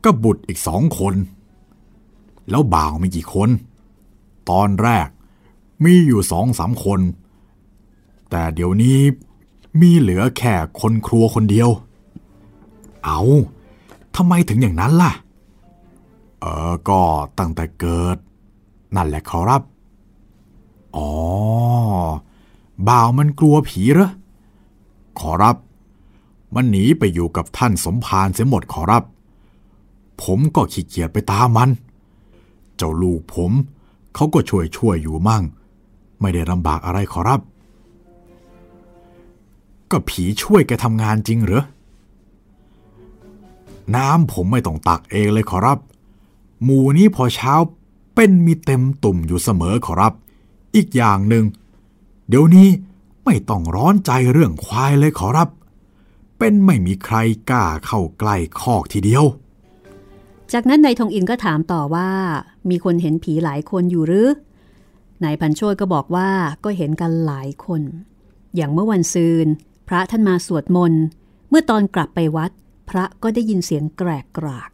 [0.05, 1.14] กับบุตรอีกสองคน
[2.51, 3.49] แล้วบ่าวมีกี่คน
[4.51, 5.09] ตอนแรก
[5.85, 7.01] มีอยู่สองสามคน
[8.31, 8.99] แต่เดี๋ยวนี้
[9.81, 11.68] มีเหลือแค่คนครัวคนเดียว
[13.05, 13.20] เอา
[14.16, 15.12] ทำไมถึงอย่างนั้นล่ะ
[16.41, 17.01] เออ ก็
[17.39, 18.16] ตั้งแต่เกิด
[18.97, 19.62] นั่นแหละขอรับ
[20.97, 21.11] อ๋อ
[22.89, 24.11] บ่าวมันกลัวผีเหรอ
[25.20, 25.57] ขอรับ
[26.55, 29.05] มันหนีไปอยู่กับท่านสมภารเสียหมดขอรับ
[30.22, 31.70] ผมก็ขี้เกียจไปตามมัน
[32.77, 33.53] เจ้าลูกผม
[34.14, 35.43] เขาก็ช่วยช่วยอยู่มั่ง
[36.20, 37.41] ไม่ได้ลำบากอะไรขอรับ
[39.91, 41.64] ก็ผีช่วยแกทำงานจริงเหรอ
[43.97, 45.78] น้ำผมไม่ต้องตักเองเลยขอรับ
[46.62, 47.55] หมูนี้พอเช้า
[48.14, 50.12] เป็นมีเต็มตุ่มอยู่เสมอขอรับ
[50.76, 51.45] อีกอย่างหนึ่ง
[52.28, 52.68] เดี๋ยวนี้
[53.24, 55.49] ไม่ต้องร้อนใจเรื่องควายเลยขอรับ
[56.39, 57.16] เป็นไม่มีใคร
[57.51, 59.24] กล้าเข้าใกล้คอกทีเดียว
[60.53, 62.11] จากนั้นนายทองอินก็ถามต่อว่า
[62.70, 64.28] มีคนเห็นผีหลายคนอยู่หรือ
[65.24, 66.28] นายพันโชยก็บอกว่า
[66.64, 67.82] ก็เห็นกันหลายคน
[68.57, 69.47] อย่างเมื่อวันซืน
[69.89, 71.05] พระท่านมาสวดมนต์
[71.49, 72.51] เมื่อตอนกลับไปวัด
[72.91, 74.70] พระก็ได้ยินเสียงแกรกกราก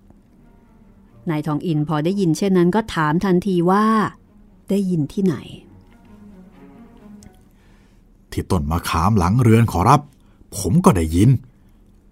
[1.30, 3.84] นายทองอินพอได้ยินเช่นนั้นก็ถามทันทีว่า
[4.70, 5.36] ได้ยินที่ไหน
[8.32, 10.00] ที่ต้นมะขามหลังเรือนขอรับ
[10.56, 11.30] ผมก็ได้ยิน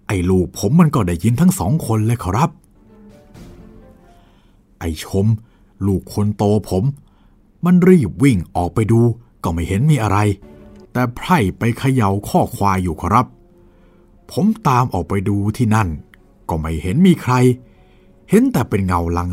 [0.07, 2.49] ไอ้ลูกผมมันก็ได้ยินทั้งสองคนเลยขอรับ
[4.79, 5.25] ไอ้ชม
[5.85, 6.83] ลูกคนโตผม
[7.65, 8.99] มันรีบวิ่งออกไปดู
[9.43, 10.17] ก็ไม่เห็นมีอะไร
[10.93, 13.27] แต่ไพร่ไปเขย่าข้อควายอยู่ขอรับ
[14.31, 15.87] ผมตามออกไปดูที่นั่น
[16.49, 17.33] ก็ไม่เห็นมีใคร
[18.29, 19.29] เห็นแต่เป็นเงาลัง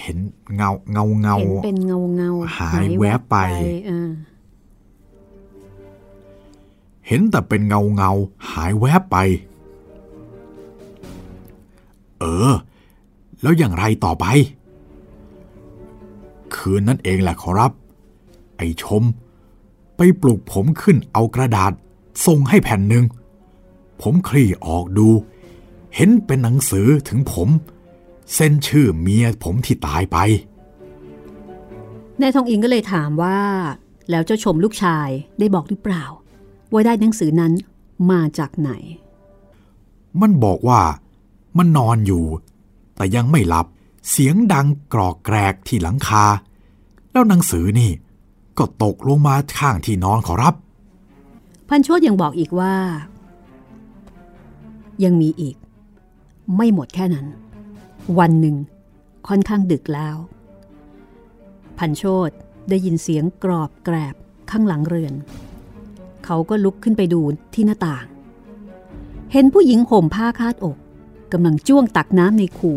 [0.00, 0.18] เห็น
[0.56, 3.36] เงาเงาเงาเห็นเป็นเงาเงาหายแวบไป
[3.90, 4.10] อ่า
[7.08, 8.10] เห็นแต่เป็นเงาเงา
[8.50, 9.16] หายแวบไป
[12.20, 12.52] เออ
[13.42, 14.26] แล้วอย่างไรต่อไป
[16.54, 17.72] คืนนั้นเองแหละขอรับ
[18.56, 21.72] ไอ้ชมไปปลุกผมขึ้นเอากระดาษ
[22.26, 23.04] ส่งให้แผ่นหนึ่ง
[24.02, 25.08] ผมคลี่ออกดู
[25.94, 27.48] เห็นเป็นหนังสือถึงผม
[28.34, 30.16] เส้นชื่อเมียผมที่ตายไป
[32.20, 33.38] นายทองอินก็เลยถามว่า
[34.10, 36.04] แล้วเจ้าชมลูกชายได้บอกหรือเปล่า
[36.72, 37.52] ว่าได้หนังสือนั้น
[38.10, 38.70] มาจากไหน
[40.20, 40.80] มันบอกว่า
[41.58, 42.24] มันนอนอยู่
[42.96, 43.66] แต่ยังไม่หลับ
[44.10, 46.24] เสียงดังกรอกแกรกที่หลังคา
[47.12, 47.90] แล้วหนังสือนี่
[48.58, 50.54] ก็ตกลงมาข้างที่นอนขอรับ
[51.68, 52.74] พันโชดยังบอกอีกว่า
[55.04, 55.56] ยังมีอีก
[56.56, 57.26] ไม่หมดแค่นั้น
[58.18, 58.56] วันหนึ่ง
[59.28, 60.16] ค่อนข้างดึกแล้ว
[61.78, 62.30] พันโชด
[62.68, 64.14] ได้ยินเสียงกรอบแกรบ
[64.50, 65.14] ข้างหลังเรือน
[66.24, 67.20] เขาก็ลุกขึ้นไปดู
[67.54, 68.06] ที่หน้าต่าง
[69.32, 70.76] เห็นผู้หญิงห่มผ้าคาดอก
[71.32, 72.72] กำลังจ้วงตักน้ำในคู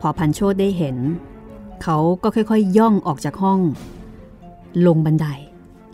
[0.00, 0.96] พอพันโชดได้เห็น
[1.82, 3.60] เขาก็ค่อยๆย่องออกจากห้อง
[4.86, 5.26] ลงบันได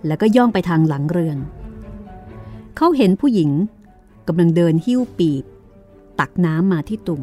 [0.07, 1.39] แล้วก็ย่องไปทางหลังเรือน
[2.77, 3.51] เขาเห็นผู้หญิง
[4.29, 5.45] กำลังเดินหิ้วปีบ
[6.21, 7.23] ตักน้ำมาที่ตุ่ม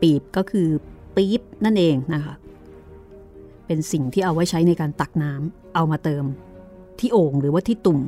[0.00, 0.68] ปีบก็คือ
[1.16, 2.34] ปี๊บนั่นเองนะคะ
[3.66, 6.24] เป็นสิ่งที่เอาไว้ใช้ในการตักน้ำเอามาเติม
[6.98, 8.00] ที่โอ่งหรือว่าที่ตุ่ม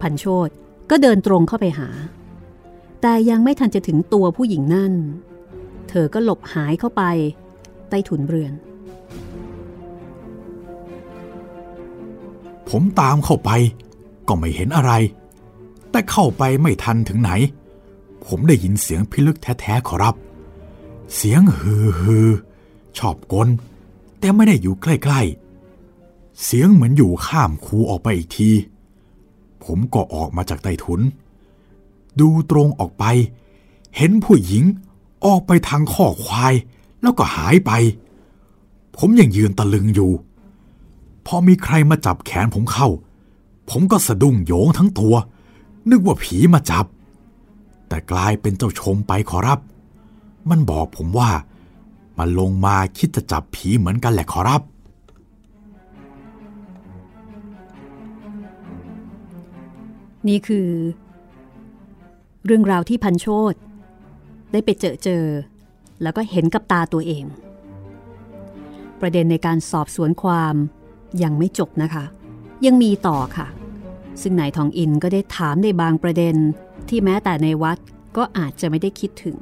[0.00, 0.48] พันโชด
[0.90, 1.88] ก็เดินตรงเข้าไปหา
[3.02, 4.92] แต่ยังไม่ทันจะถึงตัวผู้หญิงนั่น
[5.88, 7.02] เธอก็หลบหายเข้าไป
[7.90, 8.52] ใต้ถุนเรือน
[12.68, 13.50] ผมตามเข้าไป
[14.28, 14.92] ก็ไม่เห็นอะไร
[15.90, 17.30] แต่เข้าไปไม่ทันถึงไหน
[18.26, 20.14] ผมได้ยินเสียงพิลึกแท้ๆขอรับ
[21.14, 22.28] เสียงฮือฮือ
[22.98, 23.48] ชอบกล
[24.18, 28.50] แต่ไม่ได้อยู่ใกล้ๆ เสียงเหมือนอยู่ข้ามคูออกไปอีกที
[29.64, 31.00] ผมก็ออกมาจากใต้ถุน
[32.20, 33.04] ดูตรงออกไป
[33.96, 34.64] เห็นผู้หญิง
[35.24, 36.54] ออกไปทางข้อควาย
[37.02, 37.70] แล้วก็หายไป
[38.96, 40.12] ผมยังยืนตะลึงอยู่
[41.26, 42.88] พอมีใครมาจับแขนผมเข้า
[43.70, 45.14] ผมก็สะดุ้งโยงทั้งตัว
[45.90, 46.86] นึกว่าผีมาจับ
[47.88, 49.60] แต่กลายเป็นเจ้าชมไปขอรับ
[50.50, 51.30] มันบอกผมว่า
[52.18, 54.62] มันลงมาคิดจะจับผีเหมือนกันแหละขอรับ
[60.28, 60.68] นี่คือ
[62.44, 63.54] เรื่องราวที่พันโชต
[64.52, 65.24] ได้ไปเจอเจอ
[66.02, 67.24] แล้วก็เห็นกับตาตัวเอง
[69.00, 70.54] ประเด็นในการสอบสวนความ
[71.22, 72.04] ยังไม่จบนะคะ
[72.66, 73.46] ยังมีต่อค่ะ
[74.22, 76.36] ซึ่งนายทองอินก็ได้ถามในบางประเด็น
[76.88, 77.78] ที่แม้แต่ในวัด
[78.16, 79.36] ก็อาจจะไม่ได้คิดถึง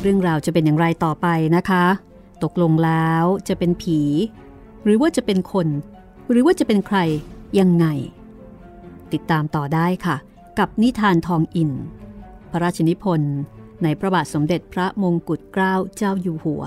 [0.00, 1.26] เรื่องราวจะเป็นอย่างไรต่อไป
[1.56, 1.84] นะคะ
[2.42, 4.00] ตกลงแล้วจะเป็นผี
[4.84, 5.68] หรือว่าจะเป็นคน
[6.30, 6.98] หรือว่าจะเป็นใคร
[7.58, 7.86] ยังไง
[9.12, 10.16] ติดตามต่อได้ค่ะ
[10.58, 11.70] กับนิทานทองอิน
[12.50, 13.36] พระราชนิพนธ์
[13.82, 16.64] ในพระบาทสมเด็จพระมงกุฎเกล้าเจ้าอยู่หัว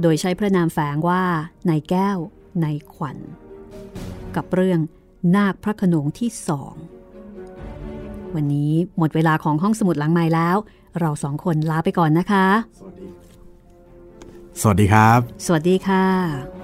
[0.00, 1.22] โดยใช้พระนามแฝงว่า
[1.68, 2.18] นายแก้ว
[2.64, 3.18] นายขวัญ
[4.36, 4.80] กับเรื่อง
[5.36, 6.74] นาคพระโขนงที่สอง
[8.34, 10.56] วันนี้หมดเวลาของห้องสมุดหลังใหม่แล้ว
[11.00, 12.46] เราสองคนลาไปก่อนนะคะ
[14.60, 16.63] สวัสดีครับ สวัสดีค่ะ